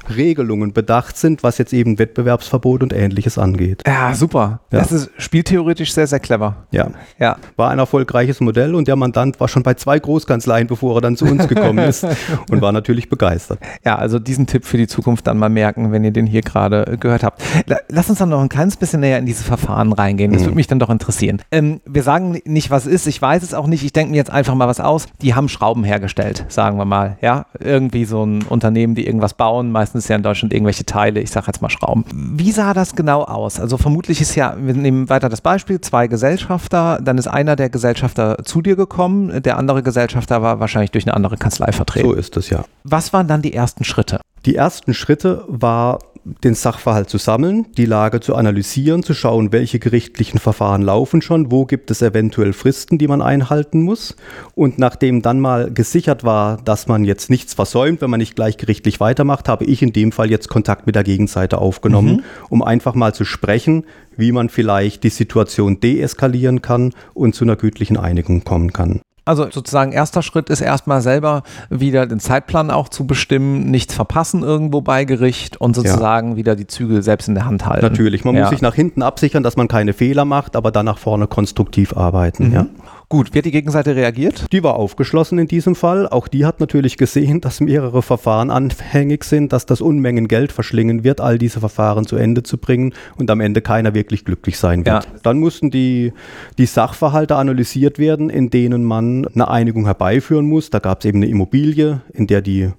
Regelungen 0.09 0.73
bedacht 0.73 1.17
sind, 1.17 1.43
was 1.43 1.57
jetzt 1.57 1.73
eben 1.73 1.99
Wettbewerbsverbot 1.99 2.83
und 2.83 2.93
ähnliches 2.93 3.37
angeht. 3.37 3.83
Ja, 3.85 4.13
super. 4.13 4.61
Ja. 4.71 4.79
Das 4.79 4.91
ist 4.91 5.11
spieltheoretisch 5.17 5.93
sehr, 5.93 6.07
sehr 6.07 6.19
clever. 6.19 6.55
Ja. 6.71 6.89
ja. 7.19 7.37
War 7.55 7.69
ein 7.69 7.79
erfolgreiches 7.79 8.39
Modell 8.39 8.75
und 8.75 8.87
der 8.87 8.95
Mandant 8.95 9.39
war 9.39 9.47
schon 9.47 9.63
bei 9.63 9.75
zwei 9.75 9.99
Großkanzleien, 9.99 10.67
bevor 10.67 10.97
er 10.97 11.01
dann 11.01 11.15
zu 11.15 11.25
uns 11.25 11.47
gekommen 11.47 11.79
ist 11.79 12.05
und 12.49 12.61
war 12.61 12.71
natürlich 12.71 13.09
begeistert. 13.09 13.59
Ja, 13.85 13.95
also 13.95 14.19
diesen 14.19 14.47
Tipp 14.47 14.65
für 14.65 14.77
die 14.77 14.87
Zukunft 14.87 15.27
dann 15.27 15.37
mal 15.37 15.49
merken, 15.49 15.91
wenn 15.91 16.03
ihr 16.03 16.11
den 16.11 16.25
hier 16.25 16.41
gerade 16.41 16.97
gehört 16.99 17.23
habt. 17.23 17.41
Lass 17.89 18.09
uns 18.09 18.19
dann 18.19 18.29
noch 18.29 18.41
ein 18.41 18.49
kleines 18.49 18.77
bisschen 18.77 19.01
näher 19.01 19.19
in 19.19 19.25
diese 19.25 19.43
Verfahren 19.43 19.90
dann 19.91 19.99
reingehen? 19.99 20.31
Das 20.31 20.41
mhm. 20.41 20.45
würde 20.47 20.55
mich 20.55 20.67
dann 20.67 20.79
doch 20.79 20.89
interessieren. 20.89 21.41
Ähm, 21.51 21.81
wir 21.85 22.03
sagen 22.03 22.39
nicht, 22.45 22.71
was 22.71 22.85
ist. 22.85 23.07
Ich 23.07 23.21
weiß 23.21 23.43
es 23.43 23.53
auch 23.53 23.67
nicht. 23.67 23.83
Ich 23.83 23.93
denke 23.93 24.11
mir 24.11 24.17
jetzt 24.17 24.31
einfach 24.31 24.55
mal 24.55 24.67
was 24.67 24.79
aus. 24.79 25.07
Die 25.21 25.35
haben 25.35 25.49
Schrauben 25.49 25.83
hergestellt, 25.83 26.45
sagen 26.49 26.77
wir 26.77 26.85
mal. 26.85 27.17
Ja, 27.21 27.45
irgendwie 27.59 28.05
so 28.05 28.23
ein 28.23 28.43
Unternehmen, 28.43 28.95
die 28.95 29.05
irgendwas 29.05 29.33
bauen. 29.33 29.71
Meistens 29.71 30.07
ja 30.07 30.15
in 30.15 30.23
Deutschland 30.23 30.53
irgendwelche 30.53 30.85
Teile. 30.85 31.19
Ich 31.19 31.31
sage 31.31 31.47
jetzt 31.47 31.61
mal 31.61 31.69
Schrauben. 31.69 32.05
Wie 32.13 32.51
sah 32.51 32.73
das 32.73 32.95
genau 32.95 33.23
aus? 33.23 33.59
Also 33.59 33.77
vermutlich 33.77 34.21
ist 34.21 34.35
ja, 34.35 34.55
wir 34.59 34.73
nehmen 34.73 35.09
weiter 35.09 35.29
das 35.29 35.41
Beispiel, 35.41 35.81
zwei 35.81 36.07
Gesellschafter. 36.07 36.99
Dann 37.01 37.17
ist 37.17 37.27
einer 37.27 37.55
der 37.55 37.69
Gesellschafter 37.69 38.37
zu 38.43 38.61
dir 38.61 38.75
gekommen. 38.75 39.41
Der 39.43 39.57
andere 39.57 39.83
Gesellschafter 39.83 40.41
war 40.41 40.59
wahrscheinlich 40.59 40.91
durch 40.91 41.05
eine 41.05 41.15
andere 41.15 41.37
Kanzlei 41.37 41.71
vertreten. 41.71 42.07
So 42.07 42.13
ist 42.13 42.37
es 42.37 42.49
ja. 42.49 42.63
Was 42.83 43.13
waren 43.13 43.27
dann 43.27 43.41
die 43.41 43.53
ersten 43.53 43.83
Schritte? 43.83 44.19
Die 44.45 44.55
ersten 44.55 44.93
Schritte 44.93 45.43
war 45.47 45.99
den 46.23 46.53
Sachverhalt 46.53 47.09
zu 47.09 47.17
sammeln, 47.17 47.65
die 47.77 47.85
Lage 47.85 48.19
zu 48.19 48.35
analysieren, 48.35 49.01
zu 49.03 49.13
schauen, 49.13 49.51
welche 49.51 49.79
gerichtlichen 49.79 50.39
Verfahren 50.39 50.81
laufen 50.81 51.21
schon, 51.21 51.51
wo 51.51 51.65
gibt 51.65 51.89
es 51.89 52.01
eventuell 52.01 52.53
Fristen, 52.53 52.97
die 52.97 53.07
man 53.07 53.21
einhalten 53.21 53.81
muss. 53.81 54.15
Und 54.53 54.77
nachdem 54.77 55.21
dann 55.21 55.39
mal 55.39 55.71
gesichert 55.71 56.23
war, 56.23 56.57
dass 56.57 56.87
man 56.87 57.05
jetzt 57.05 57.29
nichts 57.29 57.53
versäumt, 57.53 58.01
wenn 58.01 58.09
man 58.09 58.19
nicht 58.19 58.35
gleich 58.35 58.57
gerichtlich 58.57 58.99
weitermacht, 58.99 59.49
habe 59.49 59.65
ich 59.65 59.81
in 59.81 59.93
dem 59.93 60.11
Fall 60.11 60.29
jetzt 60.29 60.47
Kontakt 60.47 60.85
mit 60.85 60.95
der 60.95 61.03
Gegenseite 61.03 61.57
aufgenommen, 61.57 62.17
mhm. 62.17 62.23
um 62.49 62.61
einfach 62.61 62.93
mal 62.93 63.13
zu 63.13 63.25
sprechen, 63.25 63.85
wie 64.15 64.31
man 64.31 64.49
vielleicht 64.49 65.03
die 65.03 65.09
Situation 65.09 65.79
deeskalieren 65.79 66.61
kann 66.61 66.93
und 67.13 67.33
zu 67.33 67.45
einer 67.45 67.55
gütlichen 67.55 67.97
Einigung 67.97 68.43
kommen 68.43 68.73
kann. 68.73 69.01
Also 69.31 69.49
sozusagen 69.49 69.93
erster 69.93 70.23
Schritt 70.23 70.49
ist 70.49 70.59
erstmal 70.59 70.99
selber 70.99 71.43
wieder 71.69 72.05
den 72.05 72.19
Zeitplan 72.19 72.69
auch 72.69 72.89
zu 72.89 73.07
bestimmen, 73.07 73.71
nichts 73.71 73.93
verpassen 73.93 74.43
irgendwo 74.43 74.81
bei 74.81 75.05
Gericht 75.05 75.55
und 75.55 75.73
sozusagen 75.73 76.31
ja. 76.31 76.35
wieder 76.35 76.57
die 76.57 76.67
Zügel 76.67 77.01
selbst 77.01 77.29
in 77.29 77.35
der 77.35 77.45
Hand 77.45 77.65
halten. 77.65 77.85
Natürlich, 77.85 78.25
man 78.25 78.35
ja. 78.35 78.41
muss 78.41 78.49
sich 78.49 78.61
nach 78.61 78.75
hinten 78.75 79.01
absichern, 79.01 79.41
dass 79.41 79.55
man 79.55 79.69
keine 79.69 79.93
Fehler 79.93 80.25
macht, 80.25 80.57
aber 80.57 80.69
dann 80.69 80.85
nach 80.85 80.97
vorne 80.97 81.27
konstruktiv 81.27 81.95
arbeiten. 81.95 82.49
Mhm. 82.49 82.53
Ja. 82.53 82.65
Gut, 83.11 83.33
wie 83.33 83.39
hat 83.39 83.45
die 83.45 83.51
Gegenseite 83.51 83.93
reagiert? 83.97 84.45
Die 84.53 84.63
war 84.63 84.77
aufgeschlossen 84.77 85.37
in 85.37 85.45
diesem 85.45 85.75
Fall. 85.75 86.07
Auch 86.07 86.29
die 86.29 86.45
hat 86.45 86.61
natürlich 86.61 86.95
gesehen, 86.95 87.41
dass 87.41 87.59
mehrere 87.59 88.01
Verfahren 88.01 88.49
anhängig 88.49 89.25
sind, 89.25 89.51
dass 89.51 89.65
das 89.65 89.81
Unmengen 89.81 90.29
Geld 90.29 90.53
verschlingen 90.53 91.03
wird, 91.03 91.19
all 91.19 91.37
diese 91.37 91.59
Verfahren 91.59 92.05
zu 92.05 92.15
Ende 92.15 92.43
zu 92.43 92.57
bringen 92.57 92.93
und 93.17 93.29
am 93.29 93.41
Ende 93.41 93.61
keiner 93.61 93.93
wirklich 93.93 94.23
glücklich 94.23 94.57
sein 94.57 94.85
wird. 94.85 95.03
Ja. 95.03 95.11
Dann 95.23 95.39
mussten 95.39 95.71
die, 95.71 96.13
die 96.57 96.65
Sachverhalte 96.65 97.35
analysiert 97.35 97.99
werden, 97.99 98.29
in 98.29 98.49
denen 98.49 98.85
man 98.85 99.27
eine 99.27 99.49
Einigung 99.49 99.83
herbeiführen 99.87 100.45
muss. 100.45 100.69
Da 100.69 100.79
gab 100.79 101.01
es 101.01 101.05
eben 101.05 101.17
eine 101.17 101.27
Immobilie, 101.27 101.99
in 102.13 102.27
der 102.27 102.41
die 102.41 102.71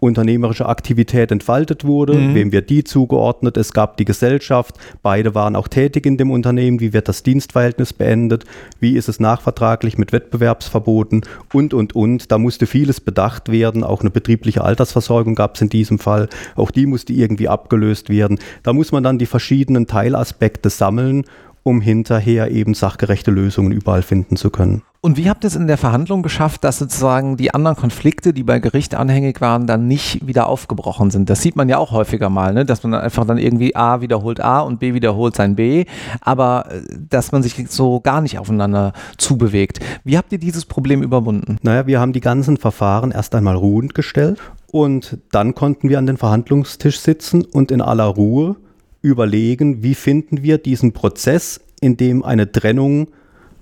unternehmerische 0.00 0.66
Aktivität 0.66 1.30
entfaltet 1.30 1.84
wurde, 1.84 2.14
mhm. 2.14 2.34
wem 2.34 2.52
wird 2.52 2.70
die 2.70 2.84
zugeordnet, 2.84 3.56
es 3.56 3.72
gab 3.72 3.96
die 3.98 4.04
Gesellschaft, 4.04 4.76
beide 5.02 5.34
waren 5.34 5.56
auch 5.56 5.68
tätig 5.68 6.06
in 6.06 6.16
dem 6.16 6.30
Unternehmen, 6.30 6.80
wie 6.80 6.92
wird 6.92 7.08
das 7.08 7.22
Dienstverhältnis 7.22 7.92
beendet, 7.92 8.44
wie 8.80 8.96
ist 8.96 9.08
es 9.08 9.20
nachvertraglich 9.20 9.98
mit 9.98 10.12
Wettbewerbsverboten? 10.12 11.22
Und, 11.52 11.74
und, 11.74 11.94
und. 11.94 12.32
Da 12.32 12.38
musste 12.38 12.66
vieles 12.66 13.00
bedacht 13.00 13.50
werden, 13.50 13.84
auch 13.84 14.00
eine 14.00 14.10
betriebliche 14.10 14.64
Altersversorgung 14.64 15.34
gab 15.34 15.56
es 15.56 15.62
in 15.62 15.68
diesem 15.68 15.98
Fall, 15.98 16.28
auch 16.56 16.70
die 16.70 16.86
musste 16.86 17.12
irgendwie 17.12 17.48
abgelöst 17.48 18.08
werden. 18.08 18.38
Da 18.62 18.72
muss 18.72 18.92
man 18.92 19.02
dann 19.02 19.18
die 19.18 19.26
verschiedenen 19.26 19.86
Teilaspekte 19.86 20.70
sammeln 20.70 21.24
um 21.62 21.80
hinterher 21.80 22.50
eben 22.50 22.74
sachgerechte 22.74 23.30
Lösungen 23.30 23.72
überall 23.72 24.02
finden 24.02 24.36
zu 24.36 24.50
können. 24.50 24.82
Und 25.02 25.16
wie 25.16 25.30
habt 25.30 25.44
ihr 25.44 25.48
es 25.48 25.56
in 25.56 25.66
der 25.66 25.78
Verhandlung 25.78 26.22
geschafft, 26.22 26.62
dass 26.62 26.78
sozusagen 26.78 27.38
die 27.38 27.54
anderen 27.54 27.74
Konflikte, 27.74 28.34
die 28.34 28.42
bei 28.42 28.58
Gericht 28.58 28.94
anhängig 28.94 29.40
waren, 29.40 29.66
dann 29.66 29.88
nicht 29.88 30.26
wieder 30.26 30.46
aufgebrochen 30.46 31.10
sind? 31.10 31.30
Das 31.30 31.40
sieht 31.40 31.56
man 31.56 31.70
ja 31.70 31.78
auch 31.78 31.90
häufiger 31.90 32.28
mal, 32.28 32.52
ne? 32.52 32.66
dass 32.66 32.82
man 32.82 32.92
einfach 32.92 33.24
dann 33.24 33.38
irgendwie 33.38 33.74
A 33.74 34.02
wiederholt 34.02 34.42
A 34.42 34.60
und 34.60 34.78
B 34.78 34.92
wiederholt 34.92 35.34
sein 35.34 35.56
B, 35.56 35.86
aber 36.20 36.66
äh, 36.70 36.82
dass 37.08 37.32
man 37.32 37.42
sich 37.42 37.54
so 37.70 38.00
gar 38.00 38.20
nicht 38.20 38.38
aufeinander 38.38 38.92
zubewegt. 39.16 39.80
Wie 40.04 40.18
habt 40.18 40.32
ihr 40.32 40.38
dieses 40.38 40.66
Problem 40.66 41.02
überwunden? 41.02 41.56
Naja, 41.62 41.86
wir 41.86 41.98
haben 41.98 42.12
die 42.12 42.20
ganzen 42.20 42.58
Verfahren 42.58 43.10
erst 43.10 43.34
einmal 43.34 43.56
ruhend 43.56 43.94
gestellt 43.94 44.38
und 44.70 45.16
dann 45.32 45.54
konnten 45.54 45.88
wir 45.88 45.98
an 45.98 46.06
den 46.06 46.18
Verhandlungstisch 46.18 47.00
sitzen 47.00 47.42
und 47.46 47.70
in 47.70 47.80
aller 47.80 48.04
Ruhe 48.04 48.56
überlegen, 49.02 49.82
wie 49.82 49.94
finden 49.94 50.42
wir 50.42 50.58
diesen 50.58 50.92
Prozess, 50.92 51.60
in 51.80 51.96
dem 51.96 52.22
eine 52.24 52.50
Trennung 52.50 53.08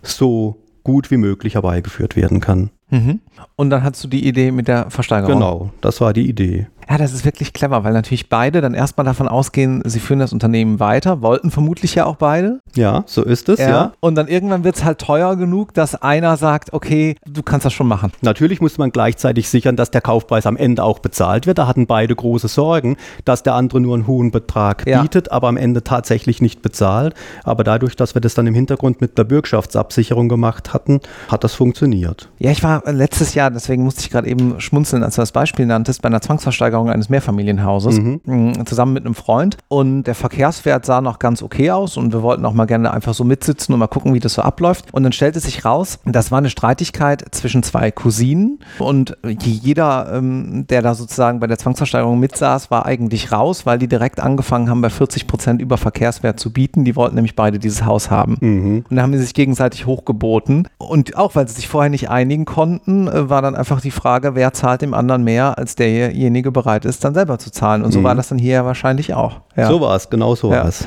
so 0.02 0.56
gut 0.82 1.10
wie 1.10 1.16
möglich 1.16 1.54
herbeigeführt 1.54 2.16
werden 2.16 2.40
kann. 2.40 2.70
Mhm. 2.90 3.20
Und 3.56 3.70
dann 3.70 3.82
hast 3.82 4.02
du 4.04 4.08
die 4.08 4.26
Idee 4.26 4.50
mit 4.50 4.68
der 4.68 4.90
Versteigerung. 4.90 5.34
Genau, 5.34 5.70
das 5.80 6.00
war 6.00 6.12
die 6.12 6.28
Idee. 6.28 6.68
Ja, 6.90 6.96
das 6.96 7.12
ist 7.12 7.24
wirklich 7.26 7.52
clever, 7.52 7.84
weil 7.84 7.92
natürlich 7.92 8.30
beide 8.30 8.62
dann 8.62 8.72
erstmal 8.72 9.04
davon 9.04 9.28
ausgehen, 9.28 9.82
sie 9.84 10.00
führen 10.00 10.20
das 10.20 10.32
Unternehmen 10.32 10.80
weiter, 10.80 11.20
wollten 11.20 11.50
vermutlich 11.50 11.94
ja 11.94 12.06
auch 12.06 12.16
beide. 12.16 12.60
Ja, 12.74 13.02
so 13.04 13.22
ist 13.22 13.50
es, 13.50 13.58
ja. 13.58 13.68
ja. 13.68 13.92
Und 14.00 14.14
dann 14.14 14.26
irgendwann 14.26 14.64
wird 14.64 14.76
es 14.76 14.84
halt 14.84 14.98
teuer 14.98 15.36
genug, 15.36 15.74
dass 15.74 16.00
einer 16.00 16.38
sagt, 16.38 16.72
okay, 16.72 17.16
du 17.26 17.42
kannst 17.42 17.66
das 17.66 17.74
schon 17.74 17.88
machen. 17.88 18.12
Natürlich 18.22 18.62
muss 18.62 18.78
man 18.78 18.90
gleichzeitig 18.90 19.50
sichern, 19.50 19.76
dass 19.76 19.90
der 19.90 20.00
Kaufpreis 20.00 20.46
am 20.46 20.56
Ende 20.56 20.82
auch 20.82 21.00
bezahlt 21.00 21.46
wird. 21.46 21.58
Da 21.58 21.66
hatten 21.66 21.86
beide 21.86 22.16
große 22.16 22.48
Sorgen, 22.48 22.96
dass 23.26 23.42
der 23.42 23.54
andere 23.54 23.80
nur 23.80 23.94
einen 23.94 24.06
hohen 24.06 24.30
Betrag 24.30 24.86
ja. 24.86 25.02
bietet, 25.02 25.30
aber 25.30 25.48
am 25.48 25.58
Ende 25.58 25.84
tatsächlich 25.84 26.40
nicht 26.40 26.62
bezahlt. 26.62 27.14
Aber 27.44 27.64
dadurch, 27.64 27.96
dass 27.96 28.14
wir 28.14 28.22
das 28.22 28.32
dann 28.32 28.46
im 28.46 28.54
Hintergrund 28.54 29.02
mit 29.02 29.18
der 29.18 29.24
Bürgschaftsabsicherung 29.24 30.30
gemacht 30.30 30.72
hatten, 30.72 31.00
hat 31.28 31.44
das 31.44 31.54
funktioniert. 31.54 32.30
Ja, 32.38 32.50
ich 32.50 32.62
war 32.62 32.82
letztes 32.90 33.27
Jahr, 33.34 33.50
deswegen 33.50 33.84
musste 33.84 34.02
ich 34.02 34.10
gerade 34.10 34.28
eben 34.28 34.60
schmunzeln, 34.60 35.02
als 35.02 35.16
du 35.16 35.22
das 35.22 35.32
Beispiel 35.32 35.66
nanntest, 35.66 36.02
bei 36.02 36.06
einer 36.06 36.20
Zwangsversteigerung 36.20 36.68
Versteigerung 36.68 36.90
eines 36.90 37.08
Mehrfamilienhauses 37.08 38.00
mhm. 38.00 38.20
Mm, 38.24 38.66
zusammen 38.66 38.92
mit 38.92 39.04
einem 39.04 39.14
Freund. 39.14 39.56
Und 39.68 40.04
der 40.04 40.14
Verkehrswert 40.14 40.84
sah 40.84 41.00
noch 41.00 41.18
ganz 41.18 41.42
okay 41.42 41.70
aus 41.70 41.96
und 41.96 42.12
wir 42.12 42.22
wollten 42.22 42.44
auch 42.44 42.52
mal 42.52 42.66
gerne 42.66 42.92
einfach 42.92 43.14
so 43.14 43.24
mitsitzen 43.24 43.72
und 43.72 43.78
mal 43.78 43.86
gucken, 43.86 44.14
wie 44.14 44.20
das 44.20 44.34
so 44.34 44.42
abläuft. 44.42 44.86
Und 44.92 45.02
dann 45.02 45.12
stellte 45.12 45.40
sich 45.40 45.64
raus, 45.64 45.98
das 46.04 46.30
war 46.30 46.38
eine 46.38 46.50
Streitigkeit 46.50 47.24
zwischen 47.30 47.62
zwei 47.62 47.90
Cousinen 47.90 48.60
und 48.78 49.16
jeder, 49.24 50.12
ähm, 50.12 50.66
der 50.68 50.82
da 50.82 50.94
sozusagen 50.94 51.40
bei 51.40 51.46
der 51.46 51.58
Zwangsversteigerung 51.58 52.18
mitsaß, 52.18 52.70
war 52.70 52.86
eigentlich 52.86 53.32
raus, 53.32 53.66
weil 53.66 53.78
die 53.78 53.88
direkt 53.88 54.20
angefangen 54.20 54.68
haben, 54.68 54.80
bei 54.80 54.90
40 54.90 55.26
Prozent 55.26 55.62
über 55.62 55.76
Verkehrswert 55.76 56.38
zu 56.40 56.52
bieten. 56.52 56.84
Die 56.84 56.96
wollten 56.96 57.14
nämlich 57.14 57.36
beide 57.36 57.58
dieses 57.58 57.84
Haus 57.84 58.10
haben. 58.10 58.36
Mhm. 58.40 58.84
Und 58.88 58.96
da 58.96 59.02
haben 59.02 59.12
sie 59.12 59.20
sich 59.20 59.34
gegenseitig 59.34 59.86
hochgeboten. 59.86 60.68
Und 60.78 61.16
auch 61.16 61.34
weil 61.34 61.48
sie 61.48 61.54
sich 61.54 61.68
vorher 61.68 61.90
nicht 61.90 62.10
einigen 62.10 62.44
konnten, 62.44 63.08
äh, 63.18 63.28
war 63.28 63.42
dann 63.42 63.54
einfach 63.54 63.80
die 63.80 63.90
Frage, 63.90 64.34
wer 64.34 64.52
zahlt 64.52 64.82
dem 64.82 64.94
anderen 64.94 65.24
mehr, 65.24 65.58
als 65.58 65.76
derjenige 65.76 66.50
bereit 66.52 66.84
ist, 66.84 67.04
dann 67.04 67.14
selber 67.14 67.38
zu 67.38 67.50
zahlen. 67.50 67.82
Und 67.82 67.92
so 67.92 68.00
mhm. 68.00 68.04
war 68.04 68.14
das 68.14 68.28
dann 68.28 68.38
hier 68.38 68.64
wahrscheinlich 68.64 69.14
auch. 69.14 69.40
Ja. 69.56 69.68
So 69.68 69.80
war 69.80 69.96
es, 69.96 70.08
genau 70.08 70.34
so 70.34 70.52
ja. 70.52 70.60
war 70.60 70.68
es. 70.68 70.86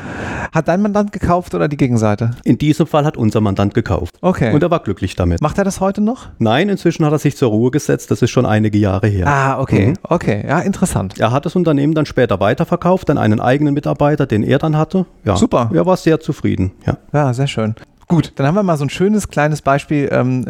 Hat 0.54 0.68
dein 0.68 0.82
Mandant 0.82 1.12
gekauft 1.12 1.54
oder 1.54 1.68
die 1.68 1.78
Gegenseite? 1.78 2.32
In 2.44 2.58
diesem 2.58 2.88
Fall 2.88 3.06
hat 3.06 3.18
unser 3.18 3.42
Mandant 3.42 3.74
gekauft. 3.74 4.16
Okay. 4.22 4.54
Und 4.54 4.64
er 4.64 4.72
war 4.72 4.80
glücklich 4.80 5.16
damit. 5.16 5.42
Macht 5.42 5.58
er 5.58 5.64
das 5.64 5.80
heute 5.80 6.02
noch? 6.02 6.30
Nein, 6.40 6.70
inzwischen 6.70 7.06
hat 7.06 7.12
er 7.12 7.20
sich 7.20 7.38
zur 7.38 7.50
Ruhe 7.50 7.72
gesetzt. 7.72 8.12
Das 8.12 8.22
ist 8.22 8.32
schon 8.32 8.46
einige 8.46 8.78
Jahre 8.78 9.08
her. 9.08 9.28
Ah, 9.28 9.60
okay. 9.60 9.88
Mhm. 9.88 9.94
Okay, 10.04 10.46
ja, 10.48 10.60
interessant. 10.60 11.20
Er 11.20 11.32
hat 11.32 11.46
das 11.46 11.56
Unternehmen 11.56 11.94
dann 11.94 12.06
später 12.06 12.40
weiterverkauft 12.40 13.10
an 13.10 13.18
einen 13.18 13.40
eigenen 13.40 13.74
Mitarbeiter, 13.74 14.26
den 14.26 14.44
er 14.44 14.60
dann 14.60 14.78
hatte. 14.78 15.06
Ja. 15.26 15.36
Super. 15.36 15.70
Er 15.74 15.86
war 15.86 15.98
sehr 15.98 16.20
zufrieden. 16.20 16.72
Ja. 16.86 16.98
Ja, 17.14 17.34
sehr 17.34 17.48
schön. 17.48 17.76
Gut, 18.12 18.34
dann 18.36 18.46
haben 18.46 18.56
wir 18.56 18.64
mal 18.64 18.76
so 18.76 18.84
ein 18.84 18.90
schönes 18.90 19.30
kleines 19.30 19.62
Beispiel 19.62 20.10
ähm, 20.12 20.44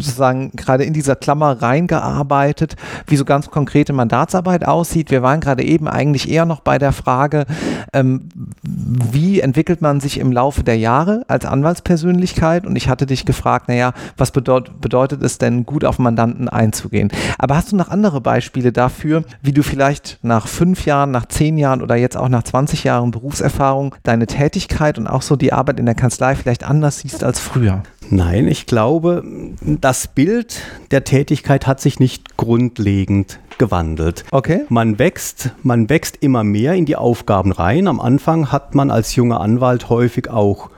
sozusagen 0.00 0.52
gerade 0.52 0.84
in 0.84 0.92
dieser 0.92 1.16
Klammer 1.16 1.60
reingearbeitet, 1.60 2.76
wie 3.08 3.16
so 3.16 3.24
ganz 3.24 3.50
konkrete 3.50 3.92
Mandatsarbeit 3.92 4.64
aussieht. 4.64 5.10
Wir 5.10 5.20
waren 5.20 5.40
gerade 5.40 5.64
eben 5.64 5.88
eigentlich 5.88 6.30
eher 6.30 6.44
noch 6.44 6.60
bei 6.60 6.78
der 6.78 6.92
Frage, 6.92 7.46
ähm, 7.92 8.28
wie 8.62 9.40
entwickelt 9.40 9.82
man 9.82 9.98
sich 9.98 10.20
im 10.20 10.30
Laufe 10.30 10.62
der 10.62 10.78
Jahre 10.78 11.24
als 11.26 11.44
Anwaltspersönlichkeit? 11.44 12.64
Und 12.64 12.76
ich 12.76 12.88
hatte 12.88 13.04
dich 13.04 13.26
gefragt, 13.26 13.66
naja, 13.66 13.94
was 14.16 14.30
bedeut 14.30 14.80
bedeutet 14.80 15.20
es 15.20 15.38
denn, 15.38 15.66
gut 15.66 15.84
auf 15.84 15.98
Mandanten 15.98 16.48
einzugehen? 16.48 17.10
Aber 17.36 17.56
hast 17.56 17.72
du 17.72 17.76
noch 17.76 17.88
andere 17.88 18.20
Beispiele 18.20 18.70
dafür, 18.70 19.24
wie 19.42 19.52
du 19.52 19.64
vielleicht 19.64 20.20
nach 20.22 20.46
fünf 20.46 20.86
Jahren, 20.86 21.10
nach 21.10 21.26
zehn 21.26 21.58
Jahren 21.58 21.82
oder 21.82 21.96
jetzt 21.96 22.16
auch 22.16 22.28
nach 22.28 22.44
20 22.44 22.84
Jahren 22.84 23.10
Berufserfahrung 23.10 23.96
deine 24.04 24.28
Tätigkeit 24.28 24.98
und 24.98 25.08
auch 25.08 25.22
so 25.22 25.34
die 25.34 25.52
Arbeit 25.52 25.80
in 25.80 25.86
der 25.86 25.96
Kanzlei 25.96 26.36
vielleicht 26.36 26.62
anders 26.62 27.07
siehst 27.08 27.24
als 27.24 27.40
früher? 27.40 27.82
Nein, 28.10 28.48
ich 28.48 28.66
glaube, 28.66 29.22
das 29.62 30.08
Bild 30.08 30.60
der 30.90 31.04
Tätigkeit 31.04 31.66
hat 31.66 31.80
sich 31.80 32.00
nicht 32.00 32.36
grundlegend 32.36 33.38
gewandelt. 33.58 34.24
Okay. 34.30 34.64
Man 34.68 34.98
wächst, 34.98 35.50
man 35.62 35.88
wächst 35.88 36.18
immer 36.20 36.44
mehr 36.44 36.74
in 36.74 36.84
die 36.84 36.96
Aufgaben 36.96 37.52
rein. 37.52 37.88
Am 37.88 38.00
Anfang 38.00 38.52
hat 38.52 38.74
man 38.74 38.90
als 38.90 39.16
junger 39.16 39.40
Anwalt 39.40 39.88
häufig 39.88 40.30
auch 40.30 40.70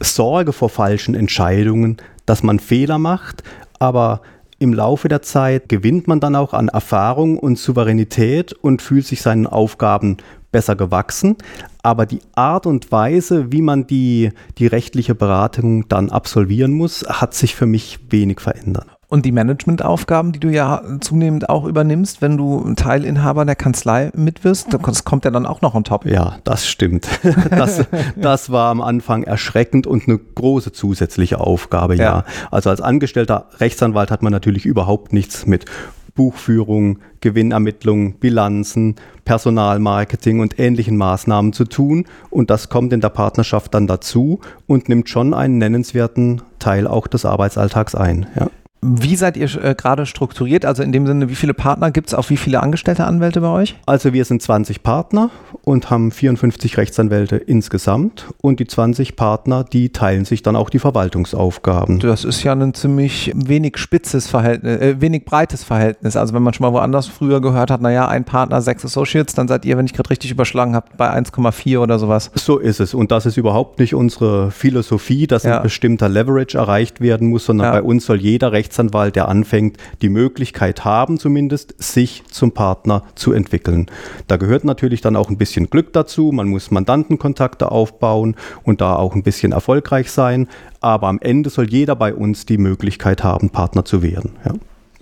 Sorge 0.00 0.52
vor 0.52 0.68
falschen 0.68 1.14
Entscheidungen, 1.14 1.98
dass 2.26 2.42
man 2.42 2.58
Fehler 2.58 2.98
macht, 2.98 3.42
aber 3.78 4.22
im 4.58 4.72
Laufe 4.72 5.08
der 5.08 5.22
Zeit 5.22 5.68
gewinnt 5.68 6.06
man 6.08 6.20
dann 6.20 6.36
auch 6.36 6.54
an 6.54 6.68
Erfahrung 6.68 7.38
und 7.38 7.58
Souveränität 7.58 8.52
und 8.52 8.80
fühlt 8.80 9.06
sich 9.06 9.20
seinen 9.20 9.46
Aufgaben 9.46 10.18
besser 10.54 10.76
gewachsen. 10.76 11.36
Aber 11.82 12.06
die 12.06 12.20
Art 12.36 12.64
und 12.64 12.92
Weise, 12.92 13.50
wie 13.50 13.60
man 13.60 13.88
die, 13.88 14.30
die 14.56 14.68
rechtliche 14.68 15.16
Beratung 15.16 15.88
dann 15.88 16.10
absolvieren 16.10 16.72
muss, 16.72 17.04
hat 17.08 17.34
sich 17.34 17.56
für 17.56 17.66
mich 17.66 17.98
wenig 18.08 18.40
verändert. 18.40 18.86
Und 19.08 19.26
die 19.26 19.32
Managementaufgaben, 19.32 20.32
die 20.32 20.38
du 20.40 20.48
ja 20.48 20.80
zunehmend 21.00 21.48
auch 21.48 21.66
übernimmst, 21.66 22.22
wenn 22.22 22.36
du 22.36 22.72
Teilinhaber 22.74 23.44
der 23.44 23.56
Kanzlei 23.56 24.10
mit 24.14 24.44
wirst, 24.44 24.68
das 24.72 25.04
kommt 25.04 25.24
ja 25.24 25.30
dann 25.30 25.44
auch 25.44 25.60
noch 25.60 25.74
on 25.74 25.84
top. 25.84 26.06
Ja, 26.06 26.36
das 26.44 26.66
stimmt. 26.66 27.08
Das, 27.50 27.84
das 28.16 28.50
war 28.50 28.70
am 28.70 28.80
Anfang 28.80 29.22
erschreckend 29.22 29.86
und 29.86 30.08
eine 30.08 30.18
große 30.18 30.72
zusätzliche 30.72 31.40
Aufgabe, 31.40 31.96
ja. 31.96 32.04
ja. 32.04 32.24
Also 32.50 32.70
als 32.70 32.80
angestellter 32.80 33.48
Rechtsanwalt 33.58 34.10
hat 34.10 34.22
man 34.22 34.32
natürlich 34.32 34.66
überhaupt 34.66 35.12
nichts 35.12 35.46
mit 35.46 35.66
Buchführung, 36.14 36.98
Gewinnermittlung, 37.20 38.14
Bilanzen, 38.14 38.96
Personalmarketing 39.24 40.40
und 40.40 40.58
ähnlichen 40.58 40.96
Maßnahmen 40.96 41.52
zu 41.52 41.64
tun. 41.64 42.06
Und 42.30 42.50
das 42.50 42.68
kommt 42.68 42.92
in 42.92 43.00
der 43.00 43.08
Partnerschaft 43.08 43.74
dann 43.74 43.86
dazu 43.86 44.40
und 44.66 44.88
nimmt 44.88 45.08
schon 45.08 45.34
einen 45.34 45.58
nennenswerten 45.58 46.42
Teil 46.58 46.86
auch 46.86 47.06
des 47.06 47.24
Arbeitsalltags 47.24 47.94
ein. 47.94 48.26
Ja. 48.38 48.48
Wie 48.86 49.16
seid 49.16 49.38
ihr 49.38 49.48
äh, 49.64 49.74
gerade 49.74 50.04
strukturiert? 50.04 50.66
Also 50.66 50.82
in 50.82 50.92
dem 50.92 51.06
Sinne, 51.06 51.30
wie 51.30 51.34
viele 51.34 51.54
Partner 51.54 51.90
gibt 51.90 52.08
es 52.08 52.14
auf 52.14 52.28
wie 52.28 52.36
viele 52.36 52.62
angestellte 52.62 53.04
Anwälte 53.04 53.40
bei 53.40 53.48
euch? 53.48 53.76
Also 53.86 54.12
wir 54.12 54.26
sind 54.26 54.42
20 54.42 54.82
Partner 54.82 55.30
und 55.62 55.88
haben 55.88 56.10
54 56.10 56.76
Rechtsanwälte 56.76 57.36
insgesamt 57.36 58.26
und 58.42 58.60
die 58.60 58.66
20 58.66 59.16
Partner, 59.16 59.64
die 59.64 59.88
teilen 59.90 60.26
sich 60.26 60.42
dann 60.42 60.54
auch 60.54 60.68
die 60.68 60.78
Verwaltungsaufgaben. 60.78 61.98
Das 62.00 62.24
ist 62.24 62.42
ja 62.42 62.52
ein 62.52 62.74
ziemlich 62.74 63.32
wenig 63.34 63.78
spitzes 63.78 64.28
Verhältnis, 64.28 64.80
äh, 64.80 65.00
wenig 65.00 65.24
breites 65.24 65.64
Verhältnis. 65.64 66.14
Also 66.16 66.34
wenn 66.34 66.42
man 66.42 66.52
schon 66.52 66.66
mal 66.66 66.74
woanders 66.74 67.06
früher 67.06 67.40
gehört 67.40 67.70
hat, 67.70 67.80
naja, 67.80 68.06
ein 68.06 68.24
Partner, 68.24 68.60
sechs 68.60 68.84
Associates, 68.84 69.34
dann 69.34 69.48
seid 69.48 69.64
ihr, 69.64 69.78
wenn 69.78 69.86
ich 69.86 69.94
gerade 69.94 70.10
richtig 70.10 70.30
überschlagen 70.30 70.74
habe, 70.74 70.88
bei 70.98 71.10
1,4 71.10 71.78
oder 71.78 71.98
sowas. 71.98 72.30
So 72.34 72.58
ist 72.58 72.80
es 72.80 72.92
und 72.92 73.10
das 73.10 73.24
ist 73.24 73.38
überhaupt 73.38 73.78
nicht 73.78 73.94
unsere 73.94 74.50
Philosophie, 74.50 75.26
dass 75.26 75.44
ja. 75.44 75.56
ein 75.56 75.62
bestimmter 75.62 76.10
Leverage 76.10 76.58
erreicht 76.58 77.00
werden 77.00 77.30
muss, 77.30 77.46
sondern 77.46 77.68
ja. 77.68 77.72
bei 77.72 77.82
uns 77.82 78.04
soll 78.04 78.20
jeder 78.20 78.52
Rechtsanwalt 78.52 78.73
Rechtsanwalt, 78.74 79.14
der 79.14 79.28
anfängt, 79.28 79.76
die 80.02 80.08
Möglichkeit 80.08 80.84
haben 80.84 81.18
zumindest, 81.18 81.80
sich 81.82 82.24
zum 82.30 82.52
Partner 82.52 83.04
zu 83.14 83.32
entwickeln. 83.32 83.86
Da 84.26 84.36
gehört 84.36 84.64
natürlich 84.64 85.00
dann 85.00 85.14
auch 85.14 85.30
ein 85.30 85.38
bisschen 85.38 85.70
Glück 85.70 85.92
dazu. 85.92 86.32
Man 86.32 86.48
muss 86.48 86.72
Mandantenkontakte 86.72 87.70
aufbauen 87.70 88.34
und 88.64 88.80
da 88.80 88.96
auch 88.96 89.14
ein 89.14 89.22
bisschen 89.22 89.52
erfolgreich 89.52 90.10
sein. 90.10 90.48
Aber 90.80 91.06
am 91.06 91.20
Ende 91.20 91.50
soll 91.50 91.70
jeder 91.70 91.94
bei 91.94 92.12
uns 92.12 92.46
die 92.46 92.58
Möglichkeit 92.58 93.22
haben, 93.22 93.50
Partner 93.50 93.84
zu 93.84 94.02
werden. 94.02 94.32
Ja. 94.44 94.54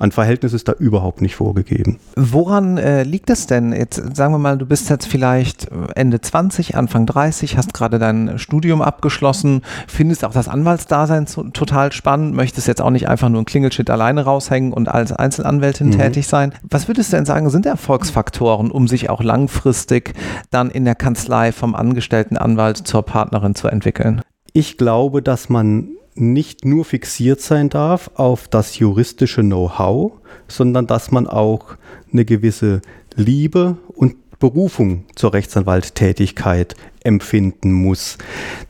Ein 0.02 0.10
Verhältnis 0.10 0.52
ist 0.52 0.66
da 0.66 0.72
überhaupt 0.72 1.22
nicht 1.22 1.36
vorgegeben. 1.36 2.00
Woran 2.16 2.76
äh, 2.76 3.04
liegt 3.04 3.30
es 3.30 3.46
denn? 3.46 3.72
Jetzt 3.72 4.16
sagen 4.16 4.34
wir 4.34 4.38
mal, 4.38 4.58
du 4.58 4.66
bist 4.66 4.90
jetzt 4.90 5.06
vielleicht 5.06 5.68
Ende 5.94 6.20
20, 6.20 6.76
Anfang 6.76 7.06
30, 7.06 7.56
hast 7.56 7.72
gerade 7.72 8.00
dein 8.00 8.36
Studium 8.40 8.82
abgeschlossen, 8.82 9.62
findest 9.86 10.24
auch 10.24 10.32
das 10.32 10.48
Anwaltsdasein 10.48 11.28
so, 11.28 11.44
total 11.44 11.92
spannend, 11.92 12.34
möchtest 12.34 12.66
jetzt 12.66 12.80
auch 12.80 12.90
nicht 12.90 13.08
einfach 13.08 13.28
nur 13.28 13.42
ein 13.42 13.44
Klingelschild 13.44 13.90
alleine 13.90 14.24
raushängen 14.24 14.72
und 14.72 14.88
als 14.88 15.12
Einzelanwältin 15.12 15.90
mhm. 15.90 15.98
tätig 15.98 16.26
sein. 16.26 16.52
Was 16.68 16.88
würdest 16.88 17.12
du 17.12 17.16
denn 17.18 17.24
sagen, 17.24 17.48
sind 17.50 17.64
Erfolgsfaktoren, 17.64 18.72
um 18.72 18.88
sich 18.88 19.08
auch 19.08 19.22
langfristig 19.22 20.14
dann 20.50 20.72
in 20.72 20.84
der 20.84 20.96
Kanzlei 20.96 21.52
vom 21.52 21.76
angestellten 21.76 22.36
Anwalt 22.36 22.78
zur 22.78 23.04
Partnerin 23.04 23.54
zu 23.54 23.68
entwickeln? 23.68 24.20
Ich 24.52 24.78
glaube, 24.78 25.22
dass 25.22 25.48
man 25.48 25.90
nicht 26.14 26.64
nur 26.64 26.84
fixiert 26.84 27.40
sein 27.40 27.68
darf 27.68 28.10
auf 28.14 28.48
das 28.48 28.78
juristische 28.78 29.42
Know-how, 29.42 30.12
sondern 30.48 30.86
dass 30.86 31.10
man 31.10 31.26
auch 31.26 31.76
eine 32.12 32.24
gewisse 32.24 32.82
Liebe 33.14 33.78
und 33.94 34.16
Berufung 34.38 35.04
zur 35.14 35.32
Rechtsanwalttätigkeit 35.32 36.74
empfinden 37.04 37.72
muss. 37.72 38.18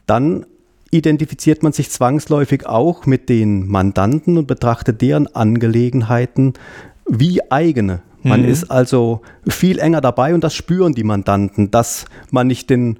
Dann 0.07 0.47
identifiziert 0.91 1.63
man 1.63 1.73
sich 1.73 1.91
zwangsläufig 1.91 2.67
auch 2.67 3.07
mit 3.07 3.29
den 3.29 3.67
Mandanten 3.67 4.37
und 4.37 4.47
betrachtet 4.47 5.01
deren 5.01 5.27
Angelegenheiten 5.35 6.53
wie 7.09 7.51
eigene. 7.51 8.03
Man 8.23 8.43
mhm. 8.43 8.49
ist 8.49 8.71
also 8.71 9.23
viel 9.49 9.79
enger 9.79 10.01
dabei 10.01 10.35
und 10.35 10.45
das 10.45 10.55
spüren 10.55 10.93
die 10.93 11.05
Mandanten, 11.05 11.71
dass 11.71 12.05
man 12.31 12.47
nicht 12.47 12.71
den 12.71 12.99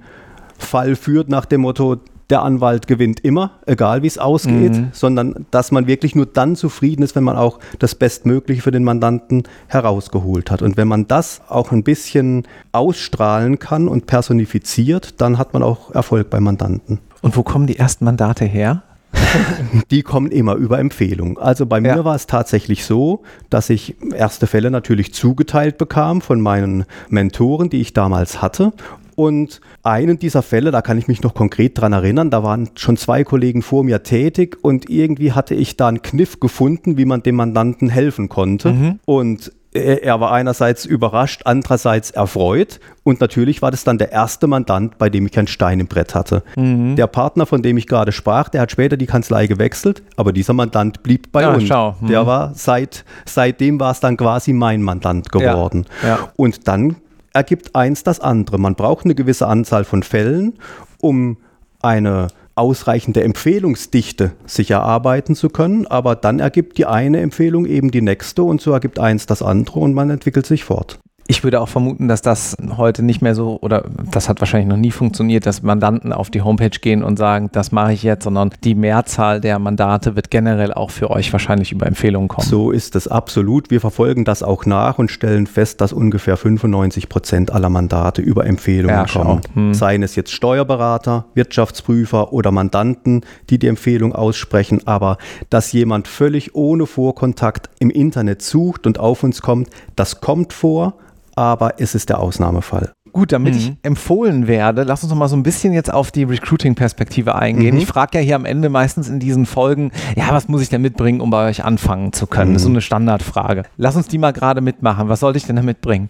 Fall 0.57 0.95
führt 0.95 1.29
nach 1.29 1.45
dem 1.45 1.61
Motto, 1.61 1.97
der 2.29 2.41
Anwalt 2.41 2.87
gewinnt 2.87 3.19
immer, 3.19 3.59
egal 3.65 4.01
wie 4.01 4.07
es 4.07 4.17
ausgeht, 4.17 4.73
mhm. 4.73 4.89
sondern 4.91 5.45
dass 5.51 5.71
man 5.71 5.87
wirklich 5.87 6.15
nur 6.15 6.25
dann 6.25 6.55
zufrieden 6.55 7.03
ist, 7.03 7.15
wenn 7.15 7.23
man 7.23 7.35
auch 7.35 7.59
das 7.79 7.95
Bestmögliche 7.95 8.61
für 8.61 8.71
den 8.71 8.83
Mandanten 8.83 9.43
herausgeholt 9.67 10.49
hat. 10.49 10.61
Und 10.61 10.77
wenn 10.77 10.87
man 10.87 11.07
das 11.07 11.41
auch 11.49 11.71
ein 11.71 11.83
bisschen 11.83 12.47
ausstrahlen 12.71 13.59
kann 13.59 13.87
und 13.87 14.07
personifiziert, 14.07 15.21
dann 15.21 15.37
hat 15.37 15.53
man 15.53 15.63
auch 15.63 15.91
Erfolg 15.91 16.29
beim 16.29 16.43
Mandanten. 16.43 16.99
Und 17.21 17.37
wo 17.37 17.43
kommen 17.43 17.67
die 17.67 17.77
ersten 17.77 18.05
Mandate 18.05 18.45
her? 18.45 18.83
die 19.91 20.01
kommen 20.01 20.31
immer 20.31 20.55
über 20.55 20.79
Empfehlung. 20.79 21.37
Also 21.37 21.65
bei 21.65 21.81
mir 21.81 21.89
ja. 21.89 22.05
war 22.05 22.15
es 22.15 22.27
tatsächlich 22.27 22.85
so, 22.85 23.23
dass 23.49 23.69
ich 23.69 23.95
erste 24.13 24.47
Fälle 24.47 24.71
natürlich 24.71 25.13
zugeteilt 25.13 25.77
bekam 25.77 26.21
von 26.21 26.41
meinen 26.41 26.85
Mentoren, 27.09 27.69
die 27.69 27.81
ich 27.81 27.93
damals 27.93 28.41
hatte. 28.41 28.73
Und 29.15 29.61
einen 29.83 30.19
dieser 30.19 30.41
Fälle, 30.41 30.71
da 30.71 30.81
kann 30.81 30.97
ich 30.97 31.07
mich 31.07 31.21
noch 31.21 31.33
konkret 31.33 31.79
dran 31.79 31.93
erinnern, 31.93 32.29
da 32.29 32.43
waren 32.43 32.69
schon 32.75 32.97
zwei 32.97 33.23
Kollegen 33.23 33.61
vor 33.61 33.83
mir 33.83 34.03
tätig 34.03 34.57
und 34.61 34.89
irgendwie 34.89 35.33
hatte 35.33 35.55
ich 35.55 35.77
da 35.77 35.87
einen 35.87 36.01
Kniff 36.01 36.39
gefunden, 36.39 36.97
wie 36.97 37.05
man 37.05 37.23
dem 37.23 37.35
Mandanten 37.35 37.89
helfen 37.89 38.29
konnte. 38.29 38.71
Mhm. 38.71 38.99
Und 39.05 39.51
er 39.73 40.19
war 40.19 40.31
einerseits 40.31 40.85
überrascht, 40.85 41.41
andererseits 41.45 42.11
erfreut. 42.11 42.79
Und 43.03 43.19
natürlich 43.19 43.61
war 43.61 43.71
das 43.71 43.83
dann 43.83 43.97
der 43.97 44.11
erste 44.11 44.47
Mandant, 44.47 44.97
bei 44.97 45.09
dem 45.09 45.25
ich 45.25 45.37
ein 45.37 45.47
Stein 45.47 45.79
im 45.79 45.87
Brett 45.87 46.15
hatte. 46.15 46.43
Mhm. 46.55 46.95
Der 46.95 47.07
Partner, 47.07 47.45
von 47.45 47.61
dem 47.61 47.77
ich 47.77 47.87
gerade 47.87 48.11
sprach, 48.11 48.49
der 48.49 48.61
hat 48.61 48.71
später 48.71 48.97
die 48.97 49.07
Kanzlei 49.07 49.47
gewechselt, 49.47 50.03
aber 50.15 50.31
dieser 50.31 50.53
Mandant 50.53 51.03
blieb 51.03 51.31
bei 51.31 51.41
ja, 51.41 51.53
uns. 51.53 51.63
Mhm. 51.69 52.07
Der 52.07 52.25
war 52.27 52.53
seit, 52.53 53.03
seitdem 53.25 53.79
war 53.79 53.91
es 53.91 53.99
dann 53.99 54.15
quasi 54.15 54.53
mein 54.53 54.81
Mandant 54.81 55.31
geworden. 55.31 55.85
Ja, 56.03 56.09
ja. 56.09 56.19
Und 56.35 56.67
dann 56.67 56.97
ergibt 57.33 57.75
eins 57.75 58.03
das 58.03 58.19
andere. 58.19 58.57
Man 58.57 58.75
braucht 58.75 59.05
eine 59.05 59.15
gewisse 59.15 59.47
Anzahl 59.47 59.83
von 59.83 60.03
Fällen, 60.03 60.53
um 61.01 61.37
eine 61.81 62.27
ausreichende 62.55 63.23
Empfehlungsdichte 63.23 64.33
sich 64.45 64.71
erarbeiten 64.71 65.35
zu 65.35 65.49
können, 65.49 65.87
aber 65.87 66.15
dann 66.15 66.39
ergibt 66.39 66.77
die 66.77 66.85
eine 66.85 67.19
Empfehlung 67.19 67.65
eben 67.65 67.89
die 67.89 68.01
nächste 68.01 68.43
und 68.43 68.61
so 68.61 68.71
ergibt 68.71 68.99
eins 68.99 69.25
das 69.25 69.41
andere 69.41 69.79
und 69.79 69.93
man 69.93 70.11
entwickelt 70.11 70.45
sich 70.45 70.63
fort. 70.63 70.99
Ich 71.25 71.43
würde 71.43 71.61
auch 71.61 71.69
vermuten, 71.69 72.09
dass 72.09 72.21
das 72.21 72.57
heute 72.75 73.01
nicht 73.01 73.21
mehr 73.21 73.33
so, 73.33 73.57
oder 73.61 73.85
das 74.11 74.27
hat 74.27 74.41
wahrscheinlich 74.41 74.67
noch 74.67 74.77
nie 74.77 74.91
funktioniert, 74.91 75.45
dass 75.45 75.63
Mandanten 75.63 76.11
auf 76.11 76.29
die 76.29 76.41
Homepage 76.41 76.77
gehen 76.81 77.01
und 77.01 77.17
sagen, 77.17 77.49
das 77.53 77.71
mache 77.71 77.93
ich 77.93 78.03
jetzt, 78.03 78.25
sondern 78.25 78.51
die 78.65 78.75
Mehrzahl 78.75 79.39
der 79.39 79.57
Mandate 79.57 80.17
wird 80.17 80.29
generell 80.29 80.73
auch 80.73 80.91
für 80.91 81.09
euch 81.09 81.31
wahrscheinlich 81.31 81.71
über 81.71 81.87
Empfehlungen 81.87 82.27
kommen. 82.27 82.45
So 82.45 82.71
ist 82.71 82.97
es 82.97 83.07
absolut. 83.07 83.71
Wir 83.71 83.79
verfolgen 83.79 84.25
das 84.25 84.43
auch 84.43 84.65
nach 84.65 84.99
und 84.99 85.11
stellen 85.11 85.47
fest, 85.47 85.79
dass 85.79 85.93
ungefähr 85.93 86.35
95 86.35 87.07
Prozent 87.07 87.53
aller 87.53 87.69
Mandate 87.69 88.21
über 88.21 88.45
Empfehlungen 88.45 88.95
ja, 88.95 89.05
kommen. 89.05 89.41
Hm. 89.53 89.73
Seien 89.73 90.03
es 90.03 90.17
jetzt 90.17 90.31
Steuerberater, 90.31 91.25
Wirtschaftsprüfer 91.35 92.33
oder 92.33 92.51
Mandanten, 92.51 93.21
die 93.49 93.59
die 93.59 93.67
Empfehlung 93.67 94.13
aussprechen, 94.13 94.81
aber 94.85 95.17
dass 95.49 95.71
jemand 95.71 96.09
völlig 96.09 96.53
ohne 96.53 96.85
Vorkontakt 96.85 97.69
im 97.79 97.89
Internet 97.89 98.41
sucht 98.41 98.85
und 98.85 98.99
auf 98.99 99.23
uns 99.23 99.41
kommt, 99.41 99.69
das 99.95 100.19
kommt 100.19 100.51
vor 100.51 100.95
aber 101.35 101.79
es 101.79 101.95
ist 101.95 102.09
der 102.09 102.19
Ausnahmefall. 102.19 102.93
Gut, 103.13 103.31
damit 103.31 103.53
mhm. 103.53 103.59
ich 103.59 103.73
empfohlen 103.83 104.47
werde, 104.47 104.83
lass 104.83 105.03
uns 105.03 105.11
noch 105.11 105.17
mal 105.17 105.27
so 105.27 105.35
ein 105.35 105.43
bisschen 105.43 105.71
jetzt 105.71 105.93
auf 105.93 106.11
die 106.11 106.23
Recruiting-Perspektive 106.23 107.35
eingehen. 107.35 107.75
Mhm. 107.75 107.81
Ich 107.81 107.85
frage 107.85 108.17
ja 108.17 108.23
hier 108.23 108.35
am 108.35 108.45
Ende 108.45 108.69
meistens 108.69 109.07
in 109.07 109.19
diesen 109.19 109.45
Folgen, 109.45 109.91
ja, 110.15 110.31
was 110.31 110.47
muss 110.47 110.63
ich 110.63 110.69
denn 110.69 110.81
mitbringen, 110.81 111.21
um 111.21 111.29
bei 111.29 111.47
euch 111.47 111.63
anfangen 111.63 112.11
zu 112.11 112.25
können? 112.25 112.49
Mhm. 112.49 112.53
Das 112.55 112.61
ist 112.61 112.65
so 112.65 112.69
mhm. 112.69 112.75
eine 112.75 112.81
Standardfrage. 112.81 113.63
Lass 113.77 113.95
uns 113.95 114.07
die 114.07 114.17
mal 114.17 114.33
gerade 114.33 114.61
mitmachen. 114.61 115.09
Was 115.09 115.19
sollte 115.19 115.37
ich 115.37 115.45
denn 115.45 115.55
da 115.55 115.61
mitbringen? 115.61 116.09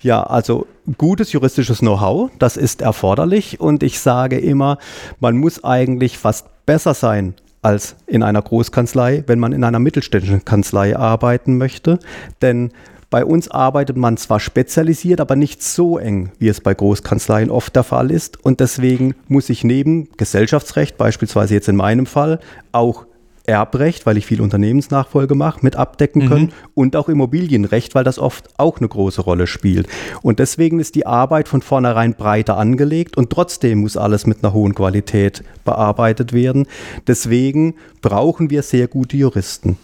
Ja, 0.00 0.24
also 0.24 0.66
gutes 0.98 1.30
juristisches 1.30 1.78
Know-how, 1.78 2.32
das 2.40 2.56
ist 2.56 2.82
erforderlich 2.82 3.60
und 3.60 3.84
ich 3.84 4.00
sage 4.00 4.36
immer, 4.36 4.78
man 5.20 5.36
muss 5.36 5.62
eigentlich 5.62 6.18
fast 6.18 6.48
besser 6.66 6.94
sein 6.94 7.34
als 7.62 7.94
in 8.08 8.24
einer 8.24 8.42
Großkanzlei, 8.42 9.22
wenn 9.28 9.38
man 9.38 9.52
in 9.52 9.62
einer 9.62 9.78
mittelständischen 9.78 10.44
Kanzlei 10.44 10.96
arbeiten 10.96 11.56
möchte. 11.56 12.00
Denn 12.42 12.72
bei 13.12 13.26
uns 13.26 13.50
arbeitet 13.50 13.98
man 13.98 14.16
zwar 14.16 14.40
spezialisiert, 14.40 15.20
aber 15.20 15.36
nicht 15.36 15.62
so 15.62 15.98
eng, 15.98 16.32
wie 16.38 16.48
es 16.48 16.62
bei 16.62 16.72
Großkanzleien 16.72 17.50
oft 17.50 17.76
der 17.76 17.82
Fall 17.82 18.10
ist. 18.10 18.42
Und 18.42 18.58
deswegen 18.60 19.14
muss 19.28 19.50
ich 19.50 19.64
neben 19.64 20.08
Gesellschaftsrecht, 20.16 20.96
beispielsweise 20.96 21.52
jetzt 21.52 21.68
in 21.68 21.76
meinem 21.76 22.06
Fall, 22.06 22.40
auch 22.72 23.04
Erbrecht, 23.44 24.06
weil 24.06 24.16
ich 24.16 24.24
viel 24.24 24.40
Unternehmensnachfolge 24.40 25.34
mache, 25.34 25.58
mit 25.60 25.76
abdecken 25.76 26.26
können 26.26 26.44
mhm. 26.44 26.52
und 26.72 26.96
auch 26.96 27.10
Immobilienrecht, 27.10 27.94
weil 27.94 28.04
das 28.04 28.18
oft 28.18 28.48
auch 28.56 28.78
eine 28.78 28.88
große 28.88 29.20
Rolle 29.20 29.46
spielt. 29.46 29.88
Und 30.22 30.38
deswegen 30.38 30.80
ist 30.80 30.94
die 30.94 31.04
Arbeit 31.04 31.48
von 31.48 31.60
vornherein 31.60 32.14
breiter 32.14 32.56
angelegt 32.56 33.18
und 33.18 33.28
trotzdem 33.28 33.80
muss 33.80 33.98
alles 33.98 34.26
mit 34.26 34.42
einer 34.42 34.54
hohen 34.54 34.74
Qualität 34.74 35.44
bearbeitet 35.66 36.32
werden. 36.32 36.66
Deswegen 37.06 37.74
brauchen 38.00 38.48
wir 38.48 38.62
sehr 38.62 38.88
gute 38.88 39.18
Juristen. 39.18 39.76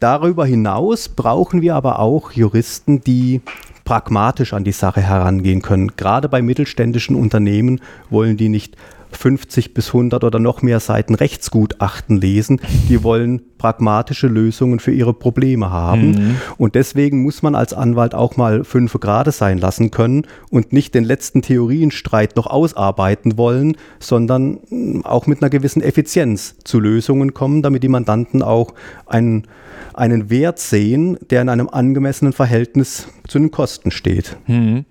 Darüber 0.00 0.46
hinaus 0.46 1.08
brauchen 1.08 1.60
wir 1.60 1.74
aber 1.74 1.98
auch 1.98 2.32
Juristen, 2.32 3.00
die 3.02 3.40
pragmatisch 3.84 4.52
an 4.52 4.64
die 4.64 4.72
Sache 4.72 5.00
herangehen 5.00 5.62
können. 5.62 5.96
Gerade 5.96 6.28
bei 6.28 6.42
mittelständischen 6.42 7.16
Unternehmen 7.16 7.80
wollen 8.10 8.36
die 8.36 8.48
nicht 8.48 8.76
50 9.12 9.74
bis 9.74 9.88
100 9.88 10.24
oder 10.24 10.38
noch 10.38 10.62
mehr 10.62 10.80
Seiten 10.80 11.14
Rechtsgutachten 11.14 12.20
lesen. 12.20 12.60
Die 12.88 13.02
wollen 13.02 13.42
pragmatische 13.58 14.28
Lösungen 14.28 14.78
für 14.78 14.92
ihre 14.92 15.12
Probleme 15.12 15.70
haben. 15.70 16.10
Mhm. 16.10 16.36
Und 16.56 16.74
deswegen 16.74 17.22
muss 17.22 17.42
man 17.42 17.54
als 17.54 17.72
Anwalt 17.72 18.14
auch 18.14 18.36
mal 18.36 18.64
fünf 18.64 18.92
Grade 19.00 19.32
sein 19.32 19.58
lassen 19.58 19.90
können 19.90 20.26
und 20.50 20.72
nicht 20.72 20.94
den 20.94 21.04
letzten 21.04 21.42
Theorienstreit 21.42 22.36
noch 22.36 22.46
ausarbeiten 22.46 23.36
wollen, 23.36 23.76
sondern 23.98 24.58
mm, 24.70 25.00
auch 25.04 25.26
mit 25.26 25.42
einer 25.42 25.50
gewissen 25.50 25.82
Effizienz 25.82 26.56
zu 26.64 26.78
Lösungen 26.80 27.34
kommen, 27.34 27.62
damit 27.62 27.82
die 27.82 27.88
Mandanten 27.88 28.42
auch 28.42 28.74
einen, 29.06 29.46
einen 29.94 30.30
Wert 30.30 30.58
sehen, 30.58 31.18
der 31.30 31.42
in 31.42 31.48
einem 31.48 31.68
angemessenen 31.68 32.32
Verhältnis 32.32 33.08
zu 33.26 33.38
den 33.38 33.50
Kosten 33.50 33.90
steht. 33.90 34.36
Mhm. 34.46 34.84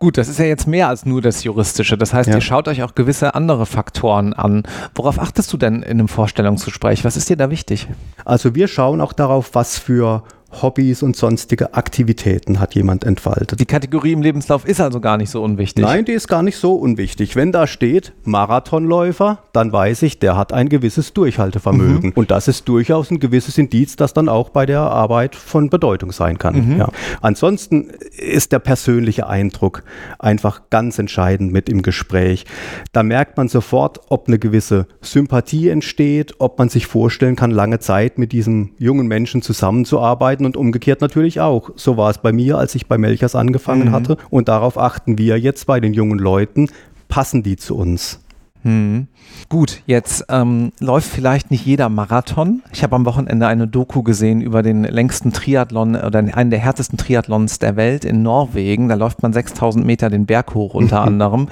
Gut, 0.00 0.16
das 0.16 0.28
ist 0.28 0.38
ja 0.38 0.44
jetzt 0.44 0.68
mehr 0.68 0.88
als 0.88 1.06
nur 1.06 1.20
das 1.20 1.42
Juristische. 1.42 1.98
Das 1.98 2.14
heißt, 2.14 2.28
ja. 2.28 2.36
ihr 2.36 2.40
schaut 2.40 2.68
euch 2.68 2.84
auch 2.84 2.94
gewisse 2.94 3.34
andere 3.34 3.66
Faktoren 3.66 4.32
an. 4.32 4.62
Worauf 4.94 5.18
achtest 5.18 5.52
du 5.52 5.56
denn 5.56 5.82
in 5.82 5.98
einem 5.98 6.06
Vorstellungsgespräch? 6.06 7.04
Was 7.04 7.16
ist 7.16 7.28
dir 7.28 7.36
da 7.36 7.50
wichtig? 7.50 7.88
Also 8.24 8.54
wir 8.54 8.68
schauen 8.68 9.00
auch 9.00 9.12
darauf, 9.12 9.56
was 9.56 9.76
für 9.76 10.22
Hobbys 10.50 11.02
und 11.02 11.14
sonstige 11.14 11.74
Aktivitäten 11.74 12.58
hat 12.58 12.74
jemand 12.74 13.04
entfaltet. 13.04 13.60
Die 13.60 13.66
Kategorie 13.66 14.12
im 14.12 14.22
Lebenslauf 14.22 14.66
ist 14.66 14.80
also 14.80 14.98
gar 14.98 15.18
nicht 15.18 15.30
so 15.30 15.42
unwichtig. 15.42 15.84
Nein, 15.84 16.06
die 16.06 16.12
ist 16.12 16.26
gar 16.26 16.42
nicht 16.42 16.56
so 16.56 16.74
unwichtig. 16.74 17.36
Wenn 17.36 17.52
da 17.52 17.66
steht 17.66 18.14
Marathonläufer, 18.24 19.42
dann 19.52 19.72
weiß 19.72 20.02
ich, 20.02 20.18
der 20.18 20.36
hat 20.36 20.54
ein 20.54 20.70
gewisses 20.70 21.12
Durchhaltevermögen. 21.12 22.10
Mhm. 22.10 22.12
Und 22.14 22.30
das 22.30 22.48
ist 22.48 22.66
durchaus 22.66 23.10
ein 23.10 23.20
gewisses 23.20 23.58
Indiz, 23.58 23.96
das 23.96 24.14
dann 24.14 24.30
auch 24.30 24.48
bei 24.48 24.64
der 24.64 24.80
Arbeit 24.80 25.36
von 25.36 25.68
Bedeutung 25.68 26.12
sein 26.12 26.38
kann. 26.38 26.72
Mhm. 26.72 26.78
Ja. 26.78 26.88
Ansonsten 27.20 27.90
ist 28.16 28.52
der 28.52 28.58
persönliche 28.58 29.28
Eindruck 29.28 29.82
einfach 30.18 30.62
ganz 30.70 30.98
entscheidend 30.98 31.52
mit 31.52 31.68
im 31.68 31.82
Gespräch. 31.82 32.46
Da 32.92 33.02
merkt 33.02 33.36
man 33.36 33.48
sofort, 33.48 34.00
ob 34.08 34.28
eine 34.28 34.38
gewisse 34.38 34.86
Sympathie 35.02 35.68
entsteht, 35.68 36.36
ob 36.38 36.58
man 36.58 36.70
sich 36.70 36.86
vorstellen 36.86 37.36
kann, 37.36 37.50
lange 37.50 37.80
Zeit 37.80 38.16
mit 38.16 38.32
diesem 38.32 38.70
jungen 38.78 39.06
Menschen 39.08 39.42
zusammenzuarbeiten 39.42 40.37
arbeiten 40.38 40.46
und 40.46 40.56
umgekehrt 40.56 41.00
natürlich 41.00 41.40
auch. 41.40 41.70
So 41.76 41.96
war 41.96 42.10
es 42.10 42.18
bei 42.18 42.32
mir, 42.32 42.58
als 42.58 42.74
ich 42.74 42.86
bei 42.86 42.98
Melchers 42.98 43.34
angefangen 43.34 43.88
mhm. 43.88 43.92
hatte. 43.92 44.16
Und 44.30 44.48
darauf 44.48 44.78
achten 44.78 45.18
wir 45.18 45.38
jetzt 45.38 45.66
bei 45.66 45.80
den 45.80 45.94
jungen 45.94 46.18
Leuten. 46.18 46.68
Passen 47.08 47.42
die 47.42 47.56
zu 47.56 47.76
uns? 47.76 48.20
Hm. 48.62 49.06
Gut, 49.48 49.82
jetzt 49.86 50.26
ähm, 50.28 50.72
läuft 50.80 51.08
vielleicht 51.08 51.52
nicht 51.52 51.64
jeder 51.64 51.88
Marathon. 51.88 52.60
Ich 52.72 52.82
habe 52.82 52.96
am 52.96 53.06
Wochenende 53.06 53.46
eine 53.46 53.68
Doku 53.68 54.02
gesehen 54.02 54.40
über 54.40 54.62
den 54.62 54.82
längsten 54.82 55.32
Triathlon 55.32 55.94
oder 55.94 56.18
einen 56.18 56.50
der 56.50 56.58
härtesten 56.58 56.98
Triathlons 56.98 57.60
der 57.60 57.76
Welt 57.76 58.04
in 58.04 58.22
Norwegen. 58.22 58.88
Da 58.88 58.96
läuft 58.96 59.22
man 59.22 59.32
6000 59.32 59.86
Meter 59.86 60.10
den 60.10 60.26
Berg 60.26 60.54
hoch 60.54 60.74
unter 60.74 61.00
anderem 61.06 61.48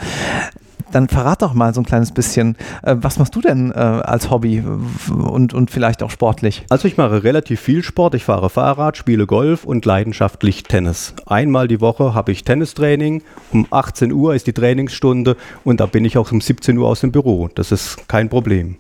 dann 0.93 1.09
verrat 1.09 1.43
doch 1.43 1.55
mal 1.55 1.75
so 1.75 1.81
ein 1.81 1.85
kleines 1.85 2.13
bisschen, 2.13 2.57
äh, 2.83 2.97
was 2.99 3.19
machst 3.19 3.35
du 3.35 3.41
denn 3.41 3.73
äh, 3.73 3.75
als 3.75 4.31
Hobby 4.31 4.63
und, 5.11 5.55
und 5.55 5.71
vielleicht 5.71 6.03
auch 6.03 6.11
sportlich? 6.11 6.65
Also 6.71 6.89
ich 6.89 6.97
mache 6.97 7.25
relativ 7.25 7.61
viel 7.61 7.83
Sport. 7.83 8.15
Ich 8.15 8.25
fahre 8.25 8.51
Fahrrad, 8.51 8.97
spiele 8.97 9.27
Golf 9.27 9.65
und 9.65 9.85
leidenschaftlich 9.85 10.63
Tennis. 10.63 11.15
Einmal 11.27 11.69
die 11.69 11.81
Woche 11.81 12.15
habe 12.15 12.33
ich 12.33 12.45
Tennistraining. 12.45 13.23
Um 13.53 13.67
18 13.71 14.13
Uhr 14.13 14.35
ist 14.35 14.47
die 14.47 14.53
Trainingsstunde 14.53 15.37
und 15.65 15.81
da 15.81 15.87
bin 15.87 16.05
ich 16.05 16.19
auch 16.19 16.31
um 16.33 16.41
17 16.41 16.79
Uhr 16.79 16.89
aus 16.89 17.01
dem 17.01 17.13
Büro. 17.13 17.49
Das 17.55 17.73
ist 17.73 18.09
kein 18.09 18.29
Problem. 18.29 18.77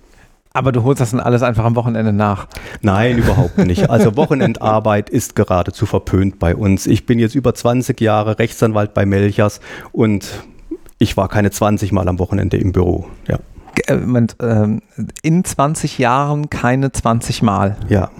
Aber 0.57 0.73
du 0.73 0.85
holst 0.85 1.03
das 1.03 1.11
dann 1.11 1.21
alles 1.21 1.42
einfach 1.42 1.66
am 1.66 1.77
Wochenende 1.77 2.14
nach? 2.14 2.49
Nein, 2.81 3.19
überhaupt 3.19 3.59
nicht. 3.59 3.90
Also 3.90 4.16
Wochenendarbeit 4.16 5.11
ist 5.11 5.37
geradezu 5.37 5.85
verpönt 5.85 6.38
bei 6.38 6.57
uns. 6.57 6.87
Ich 6.87 7.05
bin 7.05 7.19
jetzt 7.19 7.35
über 7.35 7.55
20 7.55 8.01
Jahre 8.01 8.38
Rechtsanwalt 8.38 8.95
bei 8.95 9.05
Melchers 9.05 9.61
und 9.92 10.27
ich 10.99 11.17
war 11.17 11.29
keine 11.29 11.51
20 11.51 11.93
Mal 11.93 12.09
am 12.09 12.19
Wochenende 12.19 12.57
im 12.57 12.73
Büro, 12.73 13.07
ja. 13.29 13.39
Ähm, 13.89 14.81
in 15.23 15.45
20 15.45 15.99
Jahren 15.99 16.49
keine 16.49 16.93
20 16.93 17.43
Mal. 17.43 17.77
Ja, 17.89 18.11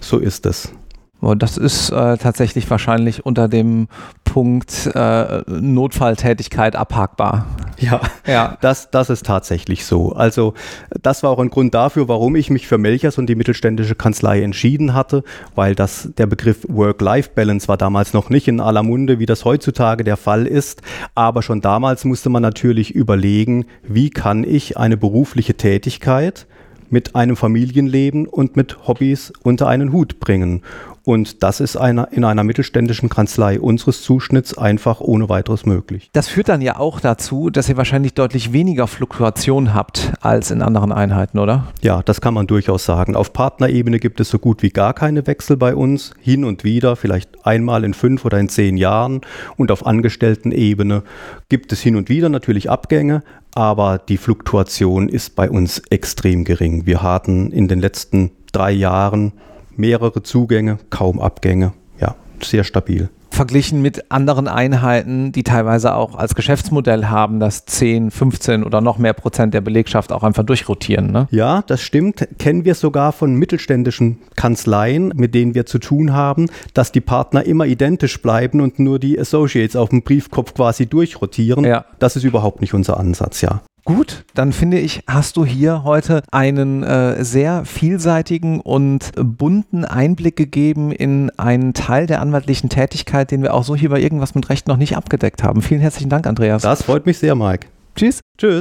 so 0.00 0.18
ist 0.18 0.46
es. 0.46 0.72
Das 1.22 1.56
ist 1.56 1.90
äh, 1.90 2.16
tatsächlich 2.18 2.68
wahrscheinlich 2.68 3.24
unter 3.24 3.46
dem 3.48 3.86
Punkt 4.24 4.90
äh, 4.92 5.42
Notfalltätigkeit 5.46 6.74
abhakbar. 6.74 7.46
Ja, 7.78 8.00
ja. 8.26 8.58
Das, 8.60 8.90
das 8.90 9.08
ist 9.08 9.24
tatsächlich 9.24 9.84
so. 9.84 10.12
Also 10.12 10.54
das 11.00 11.22
war 11.22 11.30
auch 11.30 11.38
ein 11.38 11.50
Grund 11.50 11.74
dafür, 11.74 12.08
warum 12.08 12.34
ich 12.34 12.50
mich 12.50 12.66
für 12.66 12.76
Melchers 12.76 13.18
und 13.18 13.28
die 13.28 13.36
mittelständische 13.36 13.94
Kanzlei 13.94 14.42
entschieden 14.42 14.94
hatte, 14.94 15.22
weil 15.54 15.76
das, 15.76 16.10
der 16.18 16.26
Begriff 16.26 16.66
Work-Life-Balance 16.68 17.68
war 17.68 17.76
damals 17.76 18.12
noch 18.14 18.28
nicht 18.28 18.48
in 18.48 18.58
aller 18.58 18.82
Munde, 18.82 19.20
wie 19.20 19.26
das 19.26 19.44
heutzutage 19.44 20.02
der 20.02 20.16
Fall 20.16 20.46
ist. 20.46 20.82
Aber 21.14 21.42
schon 21.42 21.60
damals 21.60 22.04
musste 22.04 22.30
man 22.30 22.42
natürlich 22.42 22.92
überlegen, 22.92 23.66
wie 23.84 24.10
kann 24.10 24.42
ich 24.42 24.76
eine 24.76 24.96
berufliche 24.96 25.54
Tätigkeit 25.54 26.46
mit 26.92 27.16
einem 27.16 27.36
Familienleben 27.36 28.26
und 28.26 28.54
mit 28.54 28.86
Hobbys 28.86 29.32
unter 29.42 29.66
einen 29.66 29.92
Hut 29.92 30.20
bringen. 30.20 30.62
Und 31.04 31.42
das 31.42 31.60
ist 31.60 31.76
einer, 31.76 32.12
in 32.12 32.24
einer 32.24 32.44
mittelständischen 32.44 33.08
Kanzlei 33.08 33.60
unseres 33.60 34.02
Zuschnitts 34.02 34.56
einfach 34.56 35.00
ohne 35.00 35.28
weiteres 35.28 35.66
möglich. 35.66 36.10
Das 36.12 36.28
führt 36.28 36.48
dann 36.48 36.60
ja 36.60 36.78
auch 36.78 37.00
dazu, 37.00 37.50
dass 37.50 37.68
ihr 37.68 37.76
wahrscheinlich 37.76 38.14
deutlich 38.14 38.52
weniger 38.52 38.86
Fluktuation 38.86 39.74
habt 39.74 40.12
als 40.20 40.50
in 40.50 40.62
anderen 40.62 40.92
Einheiten, 40.92 41.38
oder? 41.38 41.68
Ja, 41.80 42.02
das 42.02 42.20
kann 42.20 42.34
man 42.34 42.46
durchaus 42.46 42.84
sagen. 42.84 43.16
Auf 43.16 43.32
Partnerebene 43.32 43.98
gibt 43.98 44.20
es 44.20 44.28
so 44.28 44.38
gut 44.38 44.62
wie 44.62 44.70
gar 44.70 44.94
keine 44.94 45.26
Wechsel 45.26 45.56
bei 45.56 45.74
uns. 45.74 46.12
Hin 46.20 46.44
und 46.44 46.62
wieder, 46.62 46.94
vielleicht 46.94 47.46
einmal 47.46 47.84
in 47.84 47.94
fünf 47.94 48.24
oder 48.24 48.38
in 48.38 48.48
zehn 48.48 48.76
Jahren. 48.76 49.22
Und 49.56 49.72
auf 49.72 49.84
Angestelltenebene 49.84 51.02
gibt 51.48 51.72
es 51.72 51.80
hin 51.80 51.96
und 51.96 52.08
wieder 52.08 52.28
natürlich 52.28 52.70
Abgänge, 52.70 53.22
aber 53.54 53.98
die 53.98 54.16
Fluktuation 54.16 55.08
ist 55.08 55.34
bei 55.34 55.50
uns 55.50 55.82
extrem 55.90 56.44
gering. 56.44 56.86
Wir 56.86 57.02
hatten 57.02 57.50
in 57.50 57.68
den 57.68 57.80
letzten 57.80 58.30
drei 58.52 58.70
Jahren 58.70 59.32
mehrere 59.76 60.22
Zugänge, 60.22 60.78
kaum 60.90 61.20
Abgänge. 61.20 61.72
Ja, 62.00 62.16
sehr 62.42 62.64
stabil. 62.64 63.08
Verglichen 63.32 63.80
mit 63.80 64.12
anderen 64.12 64.46
Einheiten, 64.46 65.32
die 65.32 65.42
teilweise 65.42 65.94
auch 65.94 66.16
als 66.16 66.34
Geschäftsmodell 66.34 67.06
haben, 67.06 67.40
dass 67.40 67.64
10, 67.64 68.10
15 68.10 68.62
oder 68.62 68.82
noch 68.82 68.98
mehr 68.98 69.14
Prozent 69.14 69.54
der 69.54 69.62
Belegschaft 69.62 70.12
auch 70.12 70.22
einfach 70.22 70.42
durchrotieren. 70.42 71.10
Ne? 71.10 71.28
Ja, 71.30 71.62
das 71.66 71.80
stimmt. 71.80 72.28
Kennen 72.38 72.66
wir 72.66 72.74
sogar 72.74 73.12
von 73.12 73.34
mittelständischen 73.34 74.18
Kanzleien, 74.36 75.14
mit 75.16 75.34
denen 75.34 75.54
wir 75.54 75.64
zu 75.64 75.78
tun 75.78 76.12
haben, 76.12 76.50
dass 76.74 76.92
die 76.92 77.00
Partner 77.00 77.44
immer 77.46 77.64
identisch 77.64 78.20
bleiben 78.20 78.60
und 78.60 78.78
nur 78.78 78.98
die 78.98 79.18
Associates 79.18 79.76
auf 79.76 79.88
dem 79.88 80.02
Briefkopf 80.02 80.52
quasi 80.52 80.84
durchrotieren. 80.84 81.64
Ja. 81.64 81.86
Das 81.98 82.16
ist 82.16 82.24
überhaupt 82.24 82.60
nicht 82.60 82.74
unser 82.74 83.00
Ansatz, 83.00 83.40
ja. 83.40 83.62
Gut, 83.84 84.24
dann 84.34 84.52
finde 84.52 84.78
ich, 84.78 85.02
hast 85.08 85.36
du 85.36 85.44
hier 85.44 85.82
heute 85.82 86.22
einen 86.30 86.84
äh, 86.84 87.24
sehr 87.24 87.64
vielseitigen 87.64 88.60
und 88.60 89.10
bunten 89.16 89.84
Einblick 89.84 90.36
gegeben 90.36 90.92
in 90.92 91.30
einen 91.36 91.74
Teil 91.74 92.06
der 92.06 92.20
anwaltlichen 92.20 92.68
Tätigkeit, 92.68 93.32
den 93.32 93.42
wir 93.42 93.54
auch 93.54 93.64
so 93.64 93.74
hier 93.74 93.90
bei 93.90 94.00
irgendwas 94.00 94.36
mit 94.36 94.48
Recht 94.50 94.68
noch 94.68 94.76
nicht 94.76 94.96
abgedeckt 94.96 95.42
haben. 95.42 95.62
Vielen 95.62 95.80
herzlichen 95.80 96.10
Dank, 96.10 96.28
Andreas. 96.28 96.62
Das 96.62 96.84
freut 96.84 97.06
mich 97.06 97.18
sehr, 97.18 97.34
Mike. 97.34 97.66
Tschüss. 97.96 98.20
Tschüss. 98.38 98.60